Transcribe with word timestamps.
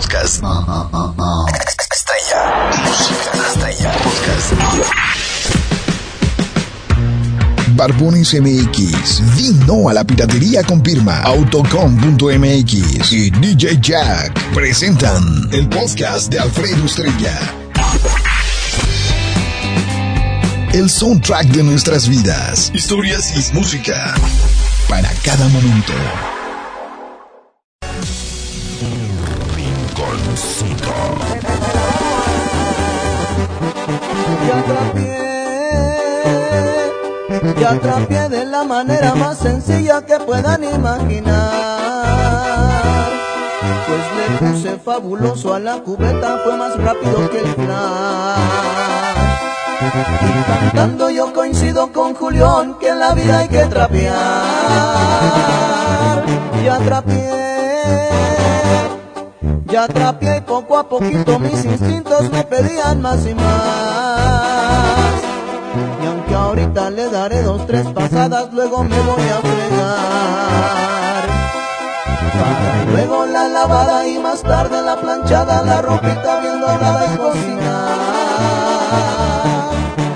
podcast. 0.00 0.42
Estrella. 1.92 2.40
Podcast. 4.02 4.52
Barbones 7.76 8.34
MX, 8.34 9.20
Vino 9.36 9.90
a 9.90 9.92
la 9.92 10.02
piratería 10.04 10.62
con 10.62 10.82
firma 10.82 11.20
Autocom.mx 11.20 13.12
y 13.12 13.30
DJ 13.30 13.78
Jack 13.80 14.32
presentan 14.54 15.22
el 15.52 15.68
podcast 15.68 16.32
de 16.32 16.38
Alfredo 16.38 16.86
Estrella. 16.86 17.38
El 20.72 20.88
soundtrack 20.88 21.48
de 21.48 21.62
nuestras 21.62 22.08
vidas, 22.08 22.70
historias 22.74 23.34
y 23.36 23.52
música 23.54 24.14
para 24.88 25.10
cada 25.22 25.46
momento. 25.48 25.92
Atrapié 37.70 38.28
de 38.28 38.46
la 38.46 38.64
manera 38.64 39.14
más 39.14 39.38
sencilla 39.38 40.02
que 40.04 40.18
puedan 40.18 40.64
imaginar. 40.64 41.38
Pues 43.86 44.00
le 44.16 44.26
puse 44.38 44.76
fabuloso 44.76 45.54
a 45.54 45.60
la 45.60 45.80
cubeta, 45.80 46.40
fue 46.42 46.56
más 46.56 46.76
rápido 46.76 47.30
que 47.30 47.38
el 47.38 47.46
flash. 47.46 48.38
Y 49.80 50.42
cantando 50.50 51.10
yo 51.10 51.32
coincido 51.32 51.92
con 51.92 52.14
Julián 52.14 52.76
que 52.80 52.88
en 52.88 52.98
la 52.98 53.14
vida 53.14 53.38
hay 53.38 53.48
que 53.48 53.64
trapear. 53.66 54.16
Ya 56.64 56.74
atrapié, 56.74 58.08
ya 59.66 59.84
atrapié 59.84 60.38
y 60.38 60.40
poco 60.40 60.76
a 60.76 60.88
poquito 60.88 61.38
mis 61.38 61.64
instintos 61.64 62.32
me 62.32 62.42
pedían 62.42 63.00
más 63.00 63.24
y 63.24 63.34
más. 63.34 63.79
Aunque 66.30 66.46
ahorita 66.48 66.90
le 66.90 67.10
daré 67.10 67.42
dos, 67.42 67.66
tres 67.66 67.88
pasadas, 67.88 68.52
luego 68.52 68.84
me 68.84 69.00
voy 69.00 69.22
a 69.22 69.40
fregar. 69.40 71.24
Luego 72.92 73.26
la 73.26 73.48
lavada 73.48 74.06
y 74.06 74.16
más 74.20 74.40
tarde 74.40 74.80
la 74.80 74.94
planchada, 74.94 75.62
la 75.62 75.82
ropita 75.82 76.38
bien 76.38 76.60
dorada 76.60 77.12
y 77.12 77.16
cocinar. 77.16 77.98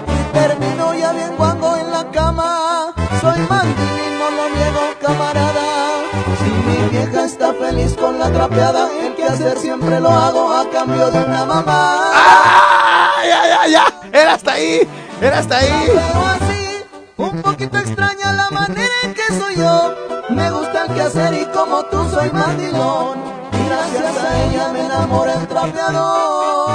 Y 0.06 0.22
termino 0.32 0.94
ya 0.94 1.12
bien 1.14 1.36
guango 1.36 1.76
en 1.78 1.90
la 1.90 2.08
cama. 2.12 2.92
Soy 3.20 3.40
mandilín, 3.50 4.18
no 4.20 4.30
lo 4.30 4.48
niego, 4.54 4.82
camarada. 5.02 5.98
Si 6.38 6.50
mi 6.68 6.90
vieja 6.90 7.24
está 7.24 7.52
feliz 7.54 7.96
con 8.00 8.20
la 8.20 8.30
trapeada, 8.30 8.88
el 9.02 9.16
que 9.16 9.24
hacer 9.24 9.58
siempre 9.58 9.98
lo 9.98 10.10
hago 10.10 10.52
a 10.52 10.70
cambio 10.70 11.10
de 11.10 11.24
una 11.24 11.44
mamá. 11.44 13.03
¡Ay, 13.24 13.30
ay, 13.30 13.50
ay, 13.58 13.72
ya! 13.72 13.86
¡Era 14.12 14.34
hasta 14.34 14.52
ahí! 14.52 14.86
¡Era 15.18 15.38
hasta 15.38 15.56
ahí! 15.56 15.90
Así, 16.28 16.84
un 17.16 17.40
poquito 17.40 17.78
extraña 17.78 18.34
la 18.34 18.50
manera 18.50 18.92
en 19.02 19.14
que 19.14 19.26
soy 19.28 19.56
yo. 19.56 19.94
Me 20.28 20.50
gusta 20.50 20.84
el 20.84 20.92
quehacer 20.92 21.32
y 21.32 21.46
como 21.46 21.84
tú 21.84 22.06
soy 22.10 22.30
mandilón. 22.30 23.18
Y 23.50 23.66
gracias 23.66 24.24
a 24.24 24.44
ella 24.44 24.68
me 24.74 24.80
enamora 24.84 25.32
el 25.40 25.48
trapeador. 25.48 26.66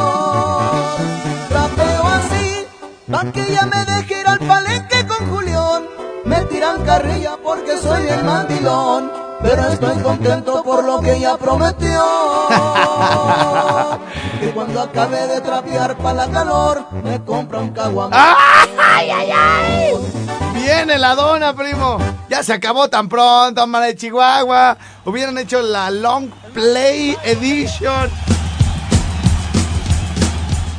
Trapeo 1.50 2.08
así, 2.18 2.66
pa' 3.12 3.32
que 3.32 3.42
ella 3.44 3.68
me 3.68 3.86
deje 3.86 4.22
ir 4.22 4.28
al 4.28 4.40
palenque 4.40 5.06
con 5.06 5.30
Julián. 5.30 5.84
Me 6.26 6.46
tiran 6.46 6.84
carrilla 6.84 7.38
porque 7.44 7.78
soy 7.78 8.08
el 8.08 8.24
mandilón. 8.24 9.29
Pero 9.42 9.68
estoy 9.70 10.02
contento 10.04 10.64
por 10.64 10.84
lo 10.84 11.00
que 11.00 11.14
ella 11.16 11.38
prometió. 11.38 12.04
que 14.40 14.52
cuando 14.52 14.82
acabe 14.82 15.28
de 15.28 15.42
trapear 15.42 15.98
para 15.98 16.26
la 16.26 16.32
calor, 16.32 16.86
me 17.04 17.24
compra 17.24 17.60
un 17.60 17.70
caguamón. 17.70 18.14
¡Ay, 18.14 19.10
ay, 19.10 19.30
ay! 19.32 19.94
Viene 20.54 20.98
la 20.98 21.16
dona, 21.16 21.54
primo. 21.54 21.98
Ya 22.30 22.44
se 22.44 22.54
acabó 22.54 22.90
tan 22.90 23.08
pronto, 23.08 23.66
mala 23.66 23.86
de 23.88 23.96
Chihuahua. 23.96 24.78
Hubieran 25.06 25.38
hecho 25.38 25.62
la 25.62 25.90
Long 25.90 26.30
Play 26.54 27.18
Edition. 27.24 28.10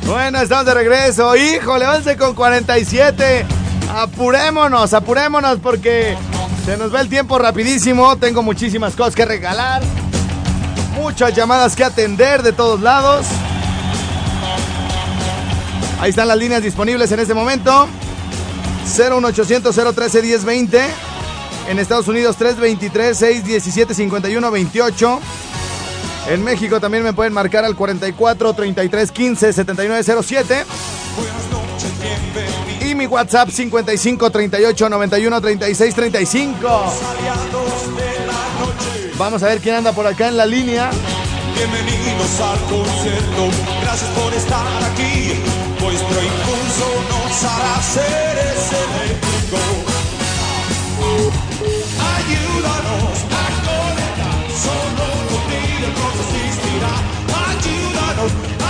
Bueno, 0.05 0.39
estamos 0.39 0.65
de 0.65 0.73
regreso. 0.73 1.35
Híjole, 1.35 1.87
11 1.87 2.17
con 2.17 2.35
47. 2.35 3.45
Apurémonos, 3.95 4.93
apurémonos 4.93 5.59
porque 5.59 6.17
se 6.65 6.77
nos 6.77 6.93
va 6.93 7.01
el 7.01 7.09
tiempo 7.09 7.37
rapidísimo. 7.39 8.17
Tengo 8.17 8.43
muchísimas 8.43 8.95
cosas 8.95 9.15
que 9.15 9.25
regalar. 9.25 9.81
Muchas 10.95 11.33
llamadas 11.35 11.75
que 11.75 11.83
atender 11.83 12.43
de 12.43 12.53
todos 12.53 12.81
lados. 12.81 13.25
Ahí 15.99 16.09
están 16.09 16.27
las 16.27 16.37
líneas 16.37 16.63
disponibles 16.63 17.11
en 17.11 17.19
este 17.19 17.33
momento. 17.33 17.87
01800 18.85 19.75
013 19.95 20.21
1020. 20.21 20.81
En 21.69 21.79
Estados 21.79 22.07
Unidos 22.07 22.35
323 22.37 23.17
617 23.17 23.93
51 23.93 24.51
28. 24.51 25.19
En 26.29 26.43
México 26.43 26.79
también 26.79 27.03
me 27.03 27.13
pueden 27.13 27.33
marcar 27.33 27.65
al 27.65 27.75
44 27.75 28.53
33 28.53 29.11
15 29.11 29.53
79 29.53 30.23
07. 30.23 30.65
Y 31.17 31.50
mi 33.01 33.07
WhatsApp 33.07 33.49
55 33.49 34.29
38 34.29 34.89
91 34.89 35.41
36 35.41 35.95
35. 35.95 36.93
Vamos 39.17 39.41
a 39.41 39.47
ver 39.47 39.59
quién 39.59 39.75
anda 39.75 39.91
por 39.91 40.05
acá 40.05 40.27
en 40.27 40.37
la 40.37 40.45
línea. 40.45 40.91
Bienvenidos 41.55 42.39
al 42.39 42.59
concierto, 42.69 43.49
gracias 43.81 44.09
por 44.11 44.33
estar 44.33 44.83
aquí. 44.91 45.33
Vuestro 45.81 46.17
impulso 46.21 46.87
nos 47.09 47.43
hará 47.43 47.81
seres 47.81 48.71
eléctricos. 48.85 49.61
Ayúdanos 52.17 53.17
a 53.33 53.45
conectar, 53.65 54.39
solo 54.65 55.05
contigo 55.31 55.85
el 55.87 55.93
rock 56.01 56.17
existirá. 56.21 56.93
Ayúdanos 57.49 58.60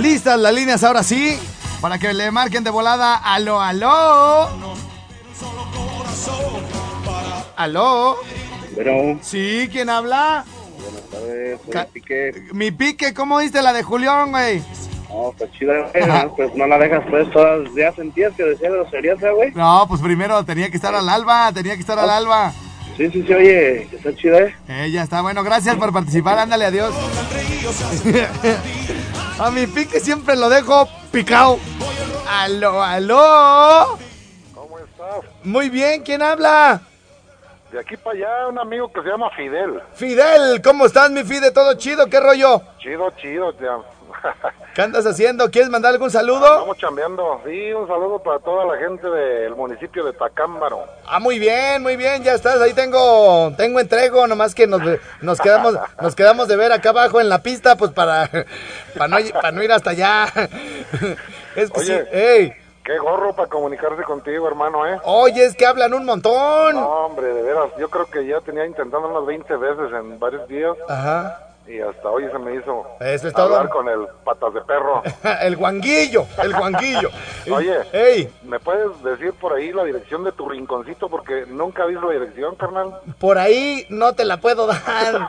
Listas 0.00 0.38
las 0.38 0.52
líneas 0.54 0.82
ahora 0.82 1.02
sí. 1.02 1.38
Para 1.80 1.98
que 1.98 2.12
le 2.12 2.30
marquen 2.30 2.64
de 2.64 2.70
volada. 2.70 3.16
Aló, 3.16 3.60
aló. 3.60 4.48
Aló. 7.56 8.16
Pero, 8.74 9.18
Sí, 9.22 9.68
¿quién 9.70 9.90
habla? 9.90 10.44
buenas 10.80 11.02
tardes, 11.10 11.60
soy 11.70 11.84
Pique. 11.92 12.44
Mi 12.52 12.70
pique, 12.70 13.12
¿cómo 13.12 13.38
viste 13.38 13.60
la 13.60 13.72
de 13.72 13.82
Julián, 13.82 14.30
güey? 14.30 14.62
No, 15.10 15.30
está 15.32 15.50
chida, 15.50 15.74
güey. 15.92 16.28
Pues 16.36 16.54
no 16.54 16.66
la 16.66 16.78
dejas, 16.78 17.02
pues, 17.10 17.30
todas. 17.32 17.68
Ya 17.76 17.92
sentías 17.92 18.32
que 18.36 18.44
decía 18.44 18.70
groserías, 18.70 19.22
¿eh, 19.22 19.30
güey. 19.30 19.52
No, 19.52 19.84
pues 19.88 20.00
primero 20.00 20.42
tenía 20.44 20.70
que 20.70 20.76
estar 20.76 20.94
al 20.94 21.08
alba, 21.08 21.50
tenía 21.52 21.74
que 21.74 21.80
estar 21.80 21.98
al 21.98 22.08
alba. 22.08 22.52
Sí, 22.96 23.10
sí, 23.10 23.24
sí, 23.26 23.32
oye, 23.32 23.82
está 23.94 24.14
chida, 24.14 24.38
¿eh? 24.40 24.54
Eh, 24.68 24.90
ya 24.92 25.02
está, 25.02 25.20
bueno, 25.22 25.42
gracias 25.42 25.76
por 25.76 25.92
participar, 25.92 26.38
ándale, 26.38 26.66
adiós. 26.66 26.94
A 29.40 29.50
mi 29.50 29.66
pique 29.66 30.00
siempre 30.00 30.36
lo 30.36 30.50
dejo 30.50 30.86
picado. 31.10 31.58
Aló, 32.28 32.82
aló. 32.82 33.98
¿Cómo 34.54 34.78
estás? 34.78 35.24
Muy 35.42 35.70
bien, 35.70 36.02
¿quién 36.02 36.20
habla? 36.20 36.82
De 37.72 37.80
aquí 37.80 37.96
para 37.96 38.18
allá, 38.18 38.48
un 38.48 38.58
amigo 38.58 38.92
que 38.92 39.00
se 39.00 39.08
llama 39.08 39.30
Fidel. 39.30 39.80
Fidel, 39.94 40.60
¿cómo 40.60 40.84
estás, 40.84 41.10
mi 41.10 41.24
Fide? 41.24 41.52
¿Todo 41.52 41.72
chido? 41.72 42.06
¿Qué 42.08 42.20
rollo? 42.20 42.60
Chido, 42.80 43.10
chido. 43.12 43.52
Ya. 43.58 43.78
¿Qué 44.74 44.82
andas 44.82 45.04
haciendo? 45.06 45.50
¿Quieres 45.50 45.70
mandar 45.70 45.92
algún 45.92 46.10
saludo? 46.10 46.44
Estamos 46.46 46.78
chambeando. 46.78 47.40
Sí, 47.44 47.72
un 47.72 47.86
saludo 47.88 48.18
para 48.22 48.38
toda 48.38 48.64
la 48.66 48.76
gente 48.78 49.08
del 49.08 49.54
municipio 49.56 50.04
de 50.04 50.12
Tacámbaro. 50.12 50.84
Ah, 51.06 51.18
muy 51.18 51.38
bien, 51.38 51.82
muy 51.82 51.96
bien, 51.96 52.22
ya 52.22 52.34
estás. 52.34 52.60
Ahí 52.60 52.72
tengo, 52.72 53.52
tengo 53.56 53.80
entrego, 53.80 54.26
nomás 54.26 54.54
que 54.54 54.66
nos, 54.66 54.80
nos 55.20 55.40
quedamos, 55.40 55.74
nos 56.00 56.14
quedamos 56.14 56.46
de 56.48 56.56
ver 56.56 56.72
acá 56.72 56.90
abajo 56.90 57.20
en 57.20 57.28
la 57.28 57.42
pista, 57.42 57.76
pues 57.76 57.90
para, 57.92 58.28
para 58.96 59.08
no, 59.08 59.18
ir- 59.18 59.32
para 59.32 59.50
no 59.50 59.62
ir 59.62 59.72
hasta 59.72 59.90
allá. 59.90 60.26
Es 61.56 61.70
que 61.70 61.80
sí, 61.80 61.92
Oye. 61.92 62.08
ey, 62.12 62.52
Qué 62.84 62.96
gorro 62.98 63.34
para 63.36 63.48
comunicarse 63.48 64.02
contigo, 64.02 64.48
hermano, 64.48 64.86
¿eh? 64.86 64.98
oye, 65.04 65.44
es 65.44 65.54
que 65.54 65.66
hablan 65.66 65.92
un 65.94 66.04
montón. 66.04 66.74
No, 66.74 66.88
hombre, 67.06 67.26
de 67.34 67.42
veras. 67.42 67.66
Yo 67.78 67.88
creo 67.90 68.06
que 68.06 68.26
ya 68.26 68.40
tenía 68.40 68.64
intentando 68.66 69.06
unas 69.08 69.26
20 69.26 69.54
veces 69.56 69.92
en 69.92 70.18
varios 70.18 70.48
días 70.48 70.72
Ajá, 70.88 71.49
y 71.70 71.80
hasta 71.80 72.08
hoy 72.10 72.24
se 72.32 72.38
me 72.38 72.54
hizo 72.56 72.84
Eso 72.98 73.28
es 73.28 73.34
todo. 73.34 73.56
hablar 73.56 73.68
con 73.70 73.88
el 73.88 74.06
patas 74.24 74.52
de 74.54 74.60
perro. 74.62 75.02
el 75.42 75.56
guanguillo, 75.56 76.26
el 76.42 76.52
guanguillo. 76.52 77.10
Oye. 77.50 77.76
Ey, 77.92 78.32
¿Me 78.42 78.58
puedes 78.58 79.02
decir 79.04 79.32
por 79.34 79.52
ahí 79.52 79.72
la 79.72 79.84
dirección 79.84 80.24
de 80.24 80.32
tu 80.32 80.48
rinconcito? 80.48 81.08
Porque 81.08 81.44
nunca 81.46 81.86
visto 81.86 82.06
la 82.06 82.14
dirección, 82.18 82.56
carnal. 82.56 83.00
por 83.18 83.38
ahí 83.38 83.86
no 83.88 84.12
te 84.14 84.24
la 84.24 84.38
puedo 84.38 84.66
dar. 84.66 85.28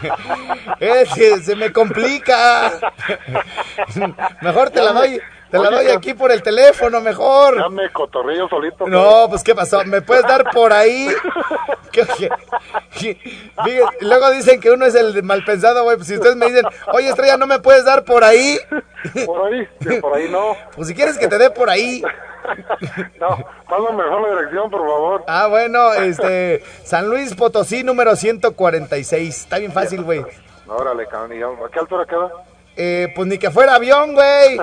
Es 0.80 1.12
que 1.14 1.38
se 1.40 1.54
me 1.56 1.72
complica. 1.72 2.72
Mejor 4.40 4.70
te 4.70 4.82
la 4.82 4.92
doy, 4.92 5.20
te 5.58 5.70
la 5.70 5.70
doy 5.70 5.88
aquí 5.88 6.14
por 6.14 6.32
el 6.32 6.42
teléfono, 6.42 7.00
mejor. 7.00 7.58
Ya 7.58 7.68
me 7.68 7.90
cotorrillo 7.90 8.48
solito. 8.48 8.86
No, 8.86 9.26
pues 9.28 9.42
qué 9.42 9.54
pasó, 9.54 9.84
me 9.84 10.02
puedes 10.02 10.24
dar 10.24 10.50
por 10.50 10.72
ahí 10.72 11.08
luego 14.00 14.30
dicen 14.30 14.60
que 14.60 14.70
uno 14.70 14.86
es 14.86 14.94
el 14.94 15.22
mal 15.22 15.44
pensado, 15.44 15.84
güey. 15.84 15.96
Pues 15.96 16.08
si 16.08 16.14
ustedes 16.14 16.36
me 16.36 16.46
dicen, 16.46 16.64
oye, 16.92 17.08
estrella, 17.08 17.36
¿no 17.36 17.46
me 17.46 17.60
puedes 17.60 17.84
dar 17.84 18.04
por 18.04 18.24
ahí? 18.24 18.58
Por 19.26 19.52
ahí, 19.52 19.68
por 20.00 20.16
ahí 20.16 20.30
no. 20.30 20.56
Pues 20.74 20.88
si 20.88 20.94
quieres 20.94 21.18
que 21.18 21.28
te 21.28 21.36
dé 21.36 21.50
por 21.50 21.68
ahí. 21.68 22.02
No, 23.18 23.38
pásame 23.70 24.04
mejor 24.04 24.20
la 24.20 24.36
dirección, 24.36 24.70
por 24.70 24.80
favor. 24.80 25.24
Ah, 25.26 25.46
bueno, 25.46 25.94
este. 25.94 26.62
San 26.84 27.08
Luis 27.08 27.34
Potosí, 27.34 27.82
número 27.82 28.16
146. 28.16 29.34
Está 29.34 29.58
bien 29.58 29.72
fácil, 29.72 30.02
güey. 30.02 30.22
Órale, 30.66 31.06
cabrón. 31.06 31.38
¿y 31.38 31.42
¿A 31.42 31.70
qué 31.72 31.78
altura 31.78 32.04
queda? 32.04 32.30
Eh, 32.76 33.12
pues 33.14 33.28
ni 33.28 33.38
que 33.38 33.50
fuera 33.52 33.76
avión, 33.76 34.14
güey. 34.14 34.56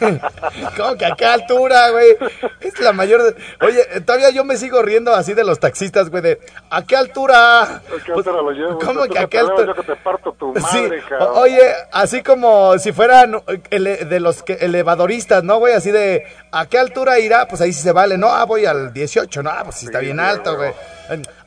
¿Cómo 0.76 0.96
que 0.96 1.04
a 1.06 1.14
qué 1.16 1.26
altura, 1.26 1.90
güey? 1.90 2.16
Es 2.60 2.78
la 2.80 2.92
mayor. 2.92 3.22
de- 3.22 3.34
Oye, 3.66 3.80
eh, 3.92 4.00
todavía 4.00 4.30
yo 4.30 4.44
me 4.44 4.56
sigo 4.56 4.80
riendo 4.82 5.14
así 5.14 5.34
de 5.34 5.44
los 5.44 5.60
taxistas, 5.60 6.08
güey, 6.10 6.22
de 6.22 6.40
¿a 6.70 6.82
qué 6.82 6.96
altura? 6.96 7.62
¿A 7.62 7.80
qué 8.06 8.12
altura 8.12 8.42
lo 8.42 8.50
llevo? 8.52 8.78
Pues, 8.78 8.88
¿Cómo 8.88 9.04
que 9.04 9.18
a 9.18 9.26
qué 9.26 9.38
altura? 9.38 9.66
Yo 9.66 9.74
que 9.74 9.82
te 9.82 9.96
parto 9.96 10.32
tu 10.32 10.54
Sí, 10.70 10.88
oye, 11.34 11.72
así 11.92 12.22
como 12.22 12.78
si 12.78 12.92
fueran 12.92 13.42
ele- 13.70 14.04
de 14.06 14.20
los 14.20 14.42
que, 14.42 14.54
elevadoristas, 14.54 15.44
¿no, 15.44 15.58
güey? 15.58 15.74
Así 15.74 15.90
de, 15.90 16.24
¿a 16.52 16.66
qué 16.66 16.78
altura 16.78 17.18
irá? 17.18 17.48
Pues 17.48 17.60
ahí 17.60 17.72
sí 17.72 17.82
se 17.82 17.92
vale, 17.92 18.16
¿no? 18.16 18.28
Ah, 18.30 18.44
voy 18.44 18.64
al 18.66 18.92
18, 18.92 19.42
¿no? 19.42 19.50
Ah, 19.50 19.60
pues 19.64 19.76
sí 19.76 19.86
está 19.86 19.98
bien 19.98 20.20
alto, 20.20 20.56
güey. 20.56 20.72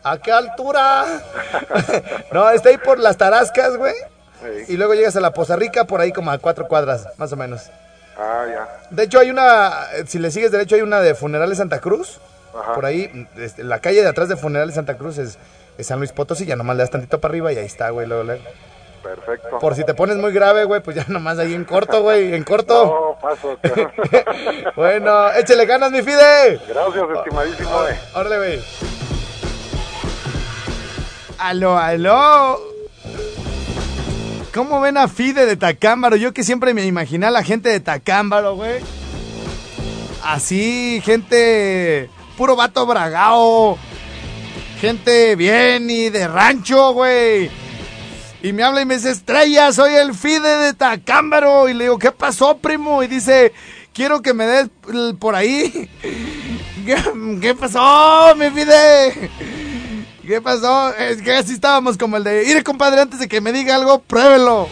¿A 0.03 0.17
qué 0.19 0.31
altura? 0.31 1.05
no, 2.31 2.49
está 2.51 2.69
ahí 2.69 2.77
por 2.77 2.99
las 2.99 3.17
Tarascas, 3.17 3.75
güey. 3.77 3.95
Sí. 4.65 4.73
Y 4.73 4.77
luego 4.77 4.93
llegas 4.93 5.15
a 5.15 5.21
la 5.21 5.33
Poza 5.33 5.55
Rica, 5.55 5.85
por 5.85 6.01
ahí 6.01 6.11
como 6.11 6.31
a 6.31 6.37
cuatro 6.37 6.67
cuadras, 6.67 7.07
más 7.17 7.31
o 7.31 7.35
menos. 7.35 7.69
Ah, 8.17 8.45
ya. 8.47 8.67
De 8.91 9.03
hecho, 9.03 9.19
hay 9.19 9.29
una, 9.29 9.71
si 10.07 10.19
le 10.19 10.31
sigues 10.31 10.51
derecho, 10.51 10.75
hay 10.75 10.81
una 10.81 11.01
de 11.01 11.15
Funerales 11.15 11.57
Santa 11.57 11.79
Cruz. 11.79 12.19
Ajá. 12.57 12.73
Por 12.73 12.85
ahí, 12.85 13.27
este, 13.37 13.63
la 13.63 13.79
calle 13.79 14.01
de 14.01 14.07
atrás 14.07 14.29
de 14.29 14.37
Funerales 14.37 14.75
Santa 14.75 14.95
Cruz 14.97 15.17
es, 15.17 15.37
es 15.77 15.87
San 15.87 15.99
Luis 15.99 16.13
Potosí, 16.13 16.45
ya 16.45 16.55
nomás 16.55 16.77
le 16.77 16.83
das 16.83 16.91
tantito 16.91 17.19
para 17.19 17.31
arriba 17.31 17.51
y 17.51 17.57
ahí 17.57 17.65
está, 17.65 17.89
güey, 17.89 18.07
luego, 18.07 18.23
luego. 18.23 18.43
Perfecto. 19.03 19.59
Por 19.59 19.75
si 19.75 19.83
te 19.83 19.93
pones 19.93 20.15
muy 20.17 20.31
grave, 20.31 20.63
güey, 20.63 20.81
pues 20.81 20.95
ya 20.95 21.05
nomás 21.09 21.37
ahí 21.37 21.53
en 21.53 21.65
corto, 21.65 22.01
güey, 22.01 22.33
en 22.33 22.43
corto. 22.43 22.85
No, 22.85 23.19
paso, 23.21 23.57
cabrón. 23.61 23.91
bueno, 24.75 25.31
échale 25.33 25.65
ganas, 25.65 25.91
mi 25.91 26.01
Fide. 26.01 26.59
Gracias, 26.67 27.05
estimadísimo. 27.17 27.87
eh. 27.87 27.99
Órale, 28.15 28.37
güey. 28.37 28.63
Aló, 31.37 31.77
aló. 31.77 32.74
¿Cómo 34.55 34.79
ven 34.79 34.95
a 34.95 35.09
Fide 35.09 35.45
de 35.45 35.57
Tacámbaro? 35.57 36.15
Yo 36.15 36.33
que 36.33 36.45
siempre 36.45 36.73
me 36.73 36.85
imaginé 36.85 37.25
a 37.25 37.29
la 37.29 37.43
gente 37.43 37.67
de 37.67 37.81
Tacámbaro, 37.81 38.55
güey. 38.55 38.79
Así, 40.23 41.01
gente. 41.03 42.09
Puro 42.37 42.55
vato 42.55 42.85
bragao. 42.85 43.77
Gente 44.79 45.35
bien 45.35 45.89
y 45.89 46.09
de 46.09 46.29
rancho, 46.29 46.93
güey. 46.93 47.51
Y 48.41 48.53
me 48.53 48.63
habla 48.63 48.79
y 48.79 48.85
me 48.85 48.95
dice, 48.95 49.11
Estrella, 49.11 49.73
soy 49.73 49.93
el 49.93 50.13
Fide 50.13 50.57
de 50.59 50.73
Tacámbaro. 50.73 51.67
Y 51.67 51.73
le 51.73 51.83
digo, 51.83 51.99
¿qué 51.99 52.13
pasó, 52.13 52.57
primo? 52.57 53.03
Y 53.03 53.07
dice, 53.07 53.51
quiero 53.93 54.21
que 54.21 54.33
me 54.33 54.45
des 54.45 54.69
por 55.19 55.35
ahí. 55.35 55.89
¿Qué, 56.85 56.95
qué 57.41 57.55
pasó, 57.55 58.33
mi 58.37 58.49
Fide? 58.51 59.29
¿Qué 60.25 60.41
pasó? 60.41 60.93
Es 60.95 61.21
que 61.21 61.33
así 61.33 61.53
estábamos 61.53 61.97
como 61.97 62.17
el 62.17 62.23
de, 62.23 62.43
ir 62.45 62.63
compadre, 62.63 63.01
antes 63.01 63.19
de 63.19 63.27
que 63.27 63.41
me 63.41 63.51
diga 63.51 63.75
algo, 63.75 63.99
pruébelo. 63.99 64.67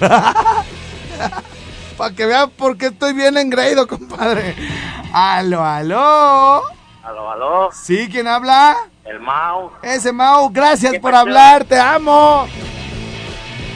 Para 1.98 2.14
que 2.14 2.24
vea 2.26 2.46
por 2.46 2.78
qué 2.78 2.86
estoy 2.86 3.12
bien 3.12 3.36
engreído, 3.36 3.86
compadre. 3.86 4.54
Aló, 5.12 5.62
aló. 5.64 6.62
Aló, 7.02 7.30
aló, 7.30 7.70
¿Sí? 7.72 8.08
¿Quién 8.10 8.26
habla? 8.26 8.76
el 9.04 9.18
Mau. 9.20 9.70
Ese 9.82 10.12
Mau, 10.12 10.48
gracias 10.50 10.92
¿Qué 10.92 11.00
por 11.00 11.10
pasó? 11.10 11.22
hablar, 11.22 11.64
te 11.64 11.78
amo. 11.78 12.46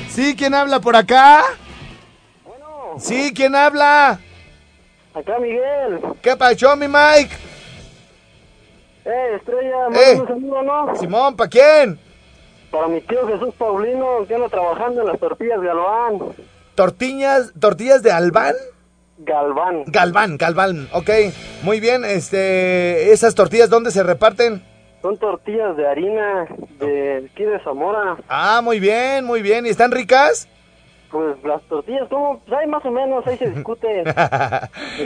¿Sí? 0.09 0.35
¿Quién 0.37 0.55
habla 0.55 0.81
por 0.81 0.95
acá? 0.97 1.43
¿Sí? 2.99 3.33
¿Quién 3.35 3.57
habla? 3.57 4.21
Acá 5.13 5.39
Miguel. 5.41 6.01
¿Qué 6.23 6.37
pasó, 6.37 6.77
mi 6.77 6.87
Mike? 6.87 7.37
Eh, 9.05 9.37
Estrella, 9.37 9.87
Eh. 9.87 9.91
mándame 9.91 10.21
un 10.21 10.27
saludo, 10.29 10.63
¿no? 10.63 10.97
Simón, 10.97 11.37
¿para 11.37 11.51
quién? 11.51 11.99
Para 12.71 12.89
mi 12.89 13.01
tío 13.03 13.27
Jesús 13.29 13.55
Paulino, 13.59 14.25
que 14.27 14.35
anda 14.35 14.49
trabajando 14.49 15.03
en 15.03 15.09
las 15.09 15.19
tortillas 15.21 15.61
Galván. 15.61 16.19
¿Tortillas, 16.75 17.53
tortillas 17.61 18.03
de 18.03 18.11
Albán? 18.11 18.55
Galván. 19.19 19.85
Galván, 19.87 20.37
Galván, 20.39 20.89
ok. 20.93 21.09
Muy 21.63 21.79
bien, 21.81 22.05
este, 22.05 23.13
esas 23.13 23.35
tortillas, 23.37 23.71
¿dónde 23.71 23.91
se 23.93 24.03
reparten? 24.03 24.63
Son 25.03 25.17
tortillas 25.19 25.77
de 25.77 25.87
harina 25.87 26.47
de 26.81 27.29
aquí 27.31 27.45
de 27.45 27.61
Zamora. 27.63 28.17
Ah, 28.29 28.61
muy 28.65 28.81
bien, 28.81 29.25
muy 29.25 29.43
bien. 29.43 29.67
¿Y 29.67 29.69
están 29.69 29.93
ricas? 29.93 30.49
Pues 31.15 31.37
las 31.45 31.63
tortillas, 31.69 32.09
¿cómo? 32.11 32.41
Pues 32.45 32.67
más 32.67 32.85
o 32.85 32.91
menos, 32.91 33.25
ahí 33.25 33.37
se 33.37 33.49
discute. 33.51 33.99
Lo 34.05 34.13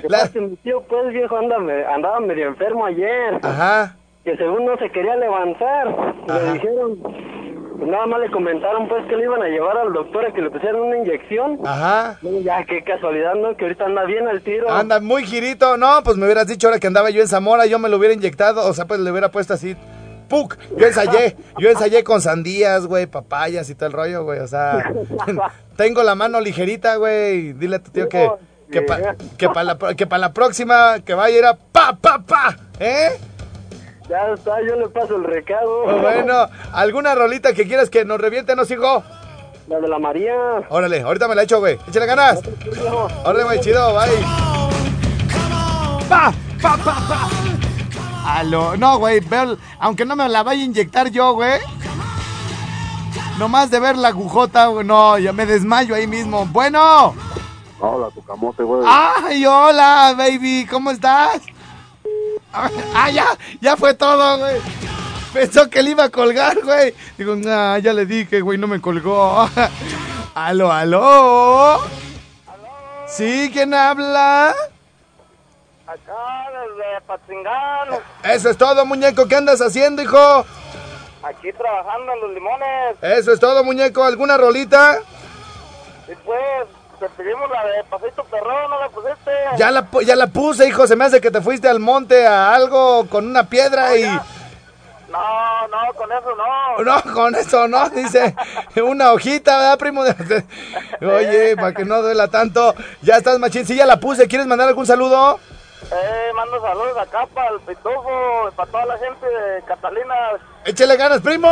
que 0.00 0.08
La- 0.08 0.08
pasa 0.08 0.24
es 0.24 0.30
que 0.30 0.40
mi 0.40 0.56
tío, 0.56 0.80
pues 0.88 1.12
viejo, 1.12 1.36
anda, 1.36 1.58
me- 1.58 1.84
andaba 1.84 2.18
medio 2.20 2.46
enfermo 2.48 2.86
ayer. 2.86 3.38
Ajá. 3.42 3.94
Que 4.24 4.34
según 4.38 4.64
no 4.64 4.78
se 4.78 4.88
quería 4.90 5.16
levantar. 5.16 5.88
Ajá. 6.26 6.40
Le 6.46 6.52
dijeron, 6.54 6.98
pues 7.02 7.90
nada 7.90 8.06
más 8.06 8.20
le 8.20 8.30
comentaron 8.30 8.88
pues 8.88 9.04
que 9.06 9.16
le 9.16 9.24
iban 9.24 9.42
a 9.42 9.48
llevar 9.48 9.76
al 9.76 9.92
doctor 9.92 10.24
a 10.24 10.32
que 10.32 10.40
le 10.40 10.50
pusieran 10.50 10.80
una 10.80 10.96
inyección. 10.96 11.58
Ajá. 11.66 12.16
Bueno, 12.22 12.38
Ya, 12.40 12.64
qué 12.64 12.82
casualidad, 12.82 13.34
¿no? 13.34 13.54
Que 13.54 13.66
ahorita 13.66 13.84
anda 13.84 14.04
bien 14.04 14.26
al 14.28 14.40
tiro. 14.40 14.70
Anda 14.70 15.00
muy 15.00 15.24
girito. 15.24 15.76
No, 15.76 16.00
pues 16.04 16.16
me 16.16 16.24
hubieras 16.24 16.46
dicho 16.46 16.68
ahora 16.68 16.80
que 16.80 16.86
andaba 16.86 17.10
yo 17.10 17.20
en 17.20 17.28
Zamora, 17.28 17.66
yo 17.66 17.78
me 17.78 17.90
lo 17.90 17.98
hubiera 17.98 18.14
inyectado. 18.14 18.66
O 18.66 18.72
sea, 18.72 18.86
pues 18.86 18.98
le 19.00 19.10
hubiera 19.10 19.30
puesto 19.30 19.52
así. 19.52 19.76
¡Puc! 20.28 20.56
Yo 20.76 20.86
ensayé, 20.86 21.36
yo 21.58 21.70
ensayé 21.70 22.04
con 22.04 22.20
sandías, 22.20 22.86
güey, 22.86 23.06
papayas 23.06 23.68
y 23.70 23.74
todo 23.74 23.86
el 23.86 23.92
rollo, 23.92 24.24
güey. 24.24 24.40
O 24.40 24.46
sea, 24.46 24.92
tengo 25.76 26.02
la 26.02 26.14
mano 26.14 26.40
ligerita, 26.40 26.96
güey. 26.96 27.52
Dile 27.54 27.76
a 27.76 27.78
tu 27.82 27.90
tío 27.90 28.08
que, 28.08 28.28
que 28.70 28.82
para 28.82 29.16
que 29.38 29.48
pa 29.48 29.64
la, 29.64 29.78
pro- 29.78 29.96
que 29.96 30.06
pa 30.06 30.18
la 30.18 30.32
próxima 30.32 30.98
que 31.04 31.14
vaya 31.14 31.34
a 31.36 31.38
ir 31.38 31.44
a 31.46 31.54
pa, 31.56 31.96
pa, 32.00 32.18
pa. 32.18 32.56
¿Eh? 32.78 33.10
Ya 34.08 34.32
está, 34.34 34.56
yo 34.66 34.76
le 34.76 34.88
paso 34.88 35.16
el 35.16 35.24
recado. 35.24 35.84
Pues 35.84 36.00
bueno, 36.02 36.48
¿alguna 36.72 37.14
rolita 37.14 37.52
que 37.52 37.66
quieras 37.66 37.90
que 37.90 38.04
nos 38.04 38.20
reviéntenos, 38.20 38.70
hijo? 38.70 39.02
La 39.68 39.80
de 39.80 39.88
la 39.88 39.98
María. 39.98 40.34
Órale, 40.70 41.02
ahorita 41.02 41.28
me 41.28 41.34
la 41.34 41.42
echo, 41.42 41.58
güey. 41.60 41.78
Échale 41.88 42.06
ganas. 42.06 42.40
Órale, 43.24 43.44
güey, 43.44 43.60
chido, 43.60 43.92
bye. 43.94 44.08
Pa, 46.08 46.32
pa, 46.62 46.76
pa, 46.78 46.94
pa. 47.08 47.28
Aló, 48.28 48.76
no, 48.76 48.98
güey, 48.98 49.22
aunque 49.78 50.04
no 50.04 50.14
me 50.14 50.28
la 50.28 50.42
vaya 50.42 50.60
a 50.60 50.64
inyectar 50.66 51.08
yo, 51.08 51.32
güey. 51.32 51.60
Nomás 53.38 53.70
de 53.70 53.80
ver 53.80 53.96
la 53.96 54.08
agujota, 54.08 54.66
güey, 54.66 54.84
no, 54.84 55.18
ya 55.18 55.32
me 55.32 55.46
desmayo 55.46 55.94
ahí 55.94 56.06
mismo. 56.06 56.44
Bueno. 56.44 57.14
Hola, 57.80 58.10
tu 58.14 58.22
camote, 58.22 58.62
güey. 58.64 58.82
Ay, 58.86 59.46
hola, 59.46 60.14
baby, 60.14 60.66
¿cómo 60.70 60.90
estás? 60.90 61.40
Ah, 62.52 63.10
ya, 63.10 63.26
ya 63.62 63.78
fue 63.78 63.94
todo, 63.94 64.38
güey. 64.38 64.60
Pensó 65.32 65.70
que 65.70 65.82
le 65.82 65.90
iba 65.92 66.04
a 66.04 66.10
colgar, 66.10 66.62
güey. 66.62 66.94
Digo, 67.16 67.34
nah, 67.34 67.78
ya 67.78 67.94
le 67.94 68.04
dije, 68.04 68.42
güey, 68.42 68.58
no 68.58 68.66
me 68.66 68.78
colgó. 68.78 69.48
Aló, 70.34 70.70
aló. 70.70 71.80
¿Sí? 73.06 73.48
¿Quién 73.54 73.72
habla? 73.72 74.54
Acá 75.86 76.48
Eso 78.24 78.50
es 78.50 78.56
todo, 78.58 78.84
muñeco. 78.84 79.26
¿Qué 79.26 79.36
andas 79.36 79.60
haciendo, 79.60 80.02
hijo? 80.02 80.44
aquí 81.22 81.52
trabajando 81.52 82.12
en 82.12 82.20
los 82.20 82.30
limones. 82.32 82.96
Eso 83.02 83.32
es 83.32 83.40
todo, 83.40 83.64
muñeco. 83.64 84.04
¿Alguna 84.04 84.36
rolita? 84.36 84.98
Y 86.08 86.14
pues, 86.24 86.66
te 86.98 87.08
pedimos 87.10 87.50
la 87.50 87.64
de 87.64 87.84
Pasito 87.84 88.24
Perrón, 88.24 88.70
¿no 88.70 88.80
la 88.80 88.88
pusiste? 88.88 89.30
Ya 89.56 89.70
la, 89.70 89.86
ya 90.04 90.16
la 90.16 90.26
puse, 90.28 90.68
hijo. 90.68 90.86
Se 90.86 90.96
me 90.96 91.04
hace 91.04 91.20
que 91.20 91.30
te 91.30 91.40
fuiste 91.40 91.68
al 91.68 91.80
monte 91.80 92.26
a 92.26 92.54
algo 92.54 93.06
con 93.08 93.26
una 93.26 93.48
piedra 93.48 93.96
y... 93.96 94.04
No, 94.04 95.68
no, 95.68 95.94
con 95.94 96.12
eso 96.12 96.34
no. 96.36 96.84
No, 96.84 97.14
con 97.14 97.34
eso 97.34 97.66
no, 97.66 97.88
dice. 97.88 98.34
Una 98.82 99.12
hojita, 99.12 99.56
¿verdad, 99.56 99.78
primo? 99.78 100.02
Oye, 101.00 101.56
para 101.56 101.72
que 101.72 101.86
no 101.86 102.02
duela 102.02 102.28
tanto. 102.28 102.74
Ya 103.00 103.16
estás, 103.16 103.38
machín. 103.38 103.66
Sí, 103.66 103.74
ya 103.74 103.86
la 103.86 104.00
puse. 104.00 104.28
¿Quieres 104.28 104.46
mandar 104.46 104.68
algún 104.68 104.84
saludo? 104.84 105.40
Eh, 105.90 106.32
mando 106.34 106.60
saludos 106.60 106.96
acá 106.98 107.26
para 107.32 107.50
el 107.50 107.60
Pitufo, 107.60 108.50
para 108.56 108.70
toda 108.70 108.86
la 108.86 108.98
gente 108.98 109.26
de 109.26 109.62
Catalina. 109.62 110.14
Échale 110.64 110.96
ganas, 110.96 111.20
primo. 111.20 111.48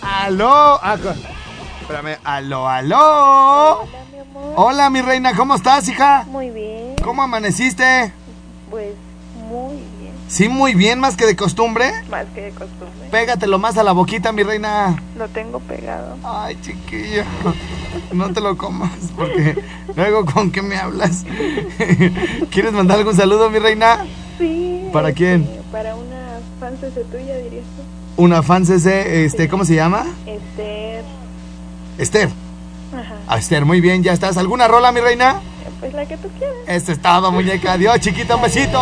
Aló. 0.00 0.78
Ah, 0.82 0.96
espérame. 1.80 2.18
Aló, 2.24 2.68
aló. 2.68 3.80
Hola, 3.82 4.04
mi 4.12 4.18
amor. 4.18 4.52
Hola, 4.56 4.90
mi 4.90 5.02
reina. 5.02 5.36
¿Cómo 5.36 5.54
estás, 5.54 5.88
hija? 5.88 6.24
Muy 6.28 6.50
bien. 6.50 6.96
¿Cómo 7.02 7.22
amaneciste? 7.22 8.12
Pues. 8.70 8.94
Sí, 10.30 10.48
muy 10.48 10.74
bien, 10.74 11.00
más 11.00 11.16
que 11.16 11.26
de 11.26 11.34
costumbre. 11.34 11.90
Más 12.08 12.24
que 12.32 12.42
de 12.42 12.50
costumbre. 12.50 13.08
Pégatelo 13.10 13.58
más 13.58 13.76
a 13.78 13.82
la 13.82 13.90
boquita, 13.90 14.30
mi 14.30 14.44
reina. 14.44 14.96
Lo 15.18 15.26
tengo 15.28 15.58
pegado. 15.58 16.16
Ay, 16.22 16.56
chiquillo. 16.62 17.24
No 18.12 18.32
te 18.32 18.40
lo 18.40 18.56
comas, 18.56 18.92
porque 19.16 19.56
luego 19.96 20.24
con 20.24 20.52
qué 20.52 20.62
me 20.62 20.76
hablas. 20.76 21.24
¿Quieres 22.50 22.72
mandar 22.72 22.98
algún 22.98 23.16
saludo, 23.16 23.50
mi 23.50 23.58
reina? 23.58 24.06
Sí. 24.38 24.88
¿Para 24.92 25.10
quién? 25.12 25.42
este, 25.42 25.62
Para 25.72 25.96
una 25.96 26.38
francesa 26.60 27.00
tuya, 27.10 27.36
dirías 27.38 27.64
tú. 27.64 28.22
Una 28.22 28.42
fan 28.44 28.64
este, 28.68 29.48
¿cómo 29.48 29.64
se 29.64 29.74
llama? 29.74 30.06
Esther. 30.26 31.02
Esther. 31.98 32.28
Ajá. 32.94 33.16
Ah, 33.26 33.38
Esther, 33.38 33.64
muy 33.64 33.80
bien, 33.80 34.04
ya 34.04 34.12
estás. 34.12 34.36
¿Alguna 34.36 34.68
rola, 34.68 34.92
mi 34.92 35.00
reina? 35.00 35.40
Pues 35.80 35.92
la 35.92 36.06
que 36.06 36.16
tú 36.16 36.28
quieras. 36.38 36.56
Esto 36.68 36.92
es 36.92 37.02
todo, 37.02 37.32
muñeca. 37.32 37.72
Adiós, 37.72 37.98
chiquita, 37.98 38.36
un 38.36 38.42
besito. 38.42 38.80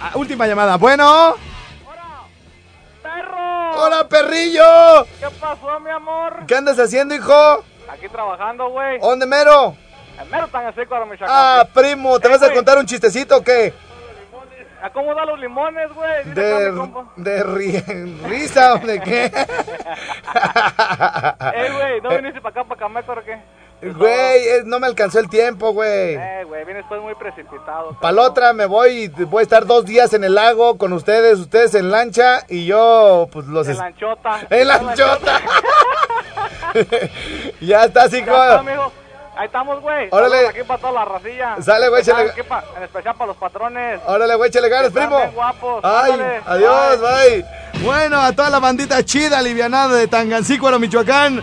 Ah, 0.00 0.12
última 0.14 0.46
llamada. 0.46 0.76
Bueno. 0.76 1.34
¡Perro! 3.02 3.82
¡Hola, 3.84 4.08
perrillo! 4.08 5.04
¿Qué 5.20 5.26
pasó, 5.40 5.80
mi 5.80 5.90
amor? 5.90 6.46
¿Qué 6.46 6.56
andas 6.56 6.78
haciendo, 6.78 7.14
hijo? 7.14 7.64
Aquí 7.90 8.08
trabajando, 8.08 8.68
güey. 8.70 8.98
¿Dónde 9.00 9.26
mero? 9.26 9.76
El 10.20 10.28
mero 10.28 10.48
tan 10.48 10.74
seco. 10.74 10.96
Ah, 11.26 11.66
primo, 11.72 12.18
¿te 12.20 12.26
Eh, 12.28 12.30
vas 12.30 12.42
a 12.42 12.52
contar 12.52 12.76
un 12.78 12.86
chistecito 12.86 13.36
o 13.38 13.42
qué? 13.42 13.72
¿A 14.82 14.90
cómo 14.90 15.12
da 15.14 15.24
los 15.24 15.38
limones, 15.40 15.92
güey? 15.92 16.24
De, 16.34 16.70
de 17.16 17.44
ri- 17.44 18.18
risa 18.28 18.74
o 18.74 18.78
de 18.78 19.00
qué? 19.00 19.24
Eh, 21.54 21.70
güey, 21.72 22.00
¿no 22.00 22.10
viniste 22.10 22.40
para 22.40 22.60
acá, 22.60 22.64
para 22.68 22.78
Cameco, 22.80 23.12
o 23.12 23.22
qué? 23.24 23.38
Güey, 23.80 24.64
no 24.64 24.80
me 24.80 24.86
alcanzó 24.88 25.20
el 25.20 25.28
tiempo, 25.28 25.72
güey. 25.72 26.14
Eh, 26.16 26.44
güey, 26.46 26.64
vienes 26.64 26.84
pues 26.88 27.00
muy 27.00 27.14
precipitado. 27.14 27.96
Para 28.00 28.12
la 28.12 28.22
otra 28.22 28.52
me 28.52 28.66
voy 28.66 29.04
y 29.16 29.24
voy 29.24 29.40
a 29.40 29.42
estar 29.42 29.66
dos 29.66 29.84
días 29.84 30.12
en 30.14 30.24
el 30.24 30.34
lago 30.34 30.76
con 30.78 30.92
ustedes, 30.92 31.38
ustedes 31.38 31.74
en 31.74 31.90
lancha 31.90 32.44
y 32.48 32.66
yo, 32.66 33.28
pues 33.32 33.46
los... 33.46 33.66
En 33.68 33.74
es- 33.74 33.78
lanchota. 33.78 34.40
¡En 34.50 34.66
lanchota! 34.68 35.40
ya 37.60 37.84
está, 37.84 38.02
así 38.04 38.22
como... 38.22 38.36
Ahí 39.36 39.46
estamos, 39.46 39.80
güey. 39.80 40.08
Órale. 40.10 40.34
Saludos 40.34 40.50
Aquí 40.56 40.62
para 40.66 40.80
toda 40.80 40.92
la 40.94 41.04
racilla. 41.04 41.56
Sale, 41.62 41.88
güey, 41.90 42.02
aquí 42.02 42.42
pa- 42.42 42.64
En 42.76 42.82
especial 42.82 43.14
para 43.14 43.28
los 43.28 43.36
patrones. 43.36 44.00
Órale, 44.04 44.34
güey, 44.34 44.48
échale 44.50 44.68
ganas, 44.68 44.90
primo. 44.90 45.16
guapos. 45.32 45.80
Ay, 45.84 46.10
Ándale. 46.12 46.40
adiós, 46.44 47.00
bye. 47.00 47.44
Bueno, 47.84 48.20
a 48.20 48.32
toda 48.32 48.50
la 48.50 48.58
bandita 48.58 49.04
chida, 49.04 49.38
alivianada 49.38 49.94
de 49.94 50.08
Tangancícuaro, 50.08 50.80
Michoacán. 50.80 51.40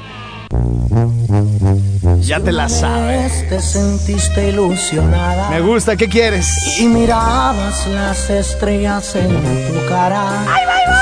Ya 2.20 2.40
te 2.40 2.52
la 2.52 2.68
sabes. 2.70 3.48
Te 3.50 3.62
sentiste 3.62 4.50
ilusionada 4.50 5.50
Me 5.50 5.62
gusta, 5.62 5.96
¿qué 5.96 6.08
quieres? 6.10 6.80
y 6.80 6.88
mirabas 6.88 7.86
las 7.88 8.30
estrellas 8.30 9.16
en 9.16 9.30
tu 9.30 9.86
cara. 9.90 10.26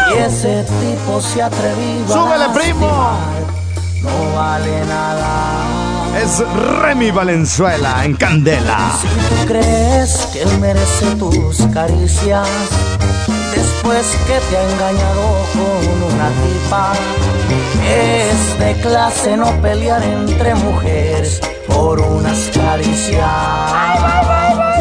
Si 0.09 0.17
ese 0.17 0.63
tipo 0.63 1.21
se 1.21 1.41
atrevió 1.41 2.05
a 2.05 2.07
¡Súbele, 2.07 2.45
primo! 2.53 2.87
lastimar, 2.87 4.03
no 4.03 4.35
vale 4.35 4.85
nada. 4.85 6.19
Es 6.21 6.43
Remy 6.81 7.11
Valenzuela 7.11 8.05
en 8.05 8.15
Candela. 8.15 8.91
Si 9.01 9.07
tú 9.07 9.47
crees 9.47 10.27
que 10.31 10.43
él 10.43 10.59
merece 10.59 11.05
tus 11.17 11.57
caricias, 11.73 12.47
después 13.55 14.05
que 14.27 14.39
te 14.49 14.57
ha 14.57 14.63
engañado 14.71 15.23
con 15.53 16.13
una 16.13 16.29
tipa, 16.41 16.93
es 17.87 18.59
de 18.59 18.71
clase 18.81 19.37
no 19.37 19.49
pelear 19.61 20.03
entre 20.03 20.55
mujeres 20.55 21.39
por 21.67 21.99
unas 21.99 22.49
caricias. 22.53 24.72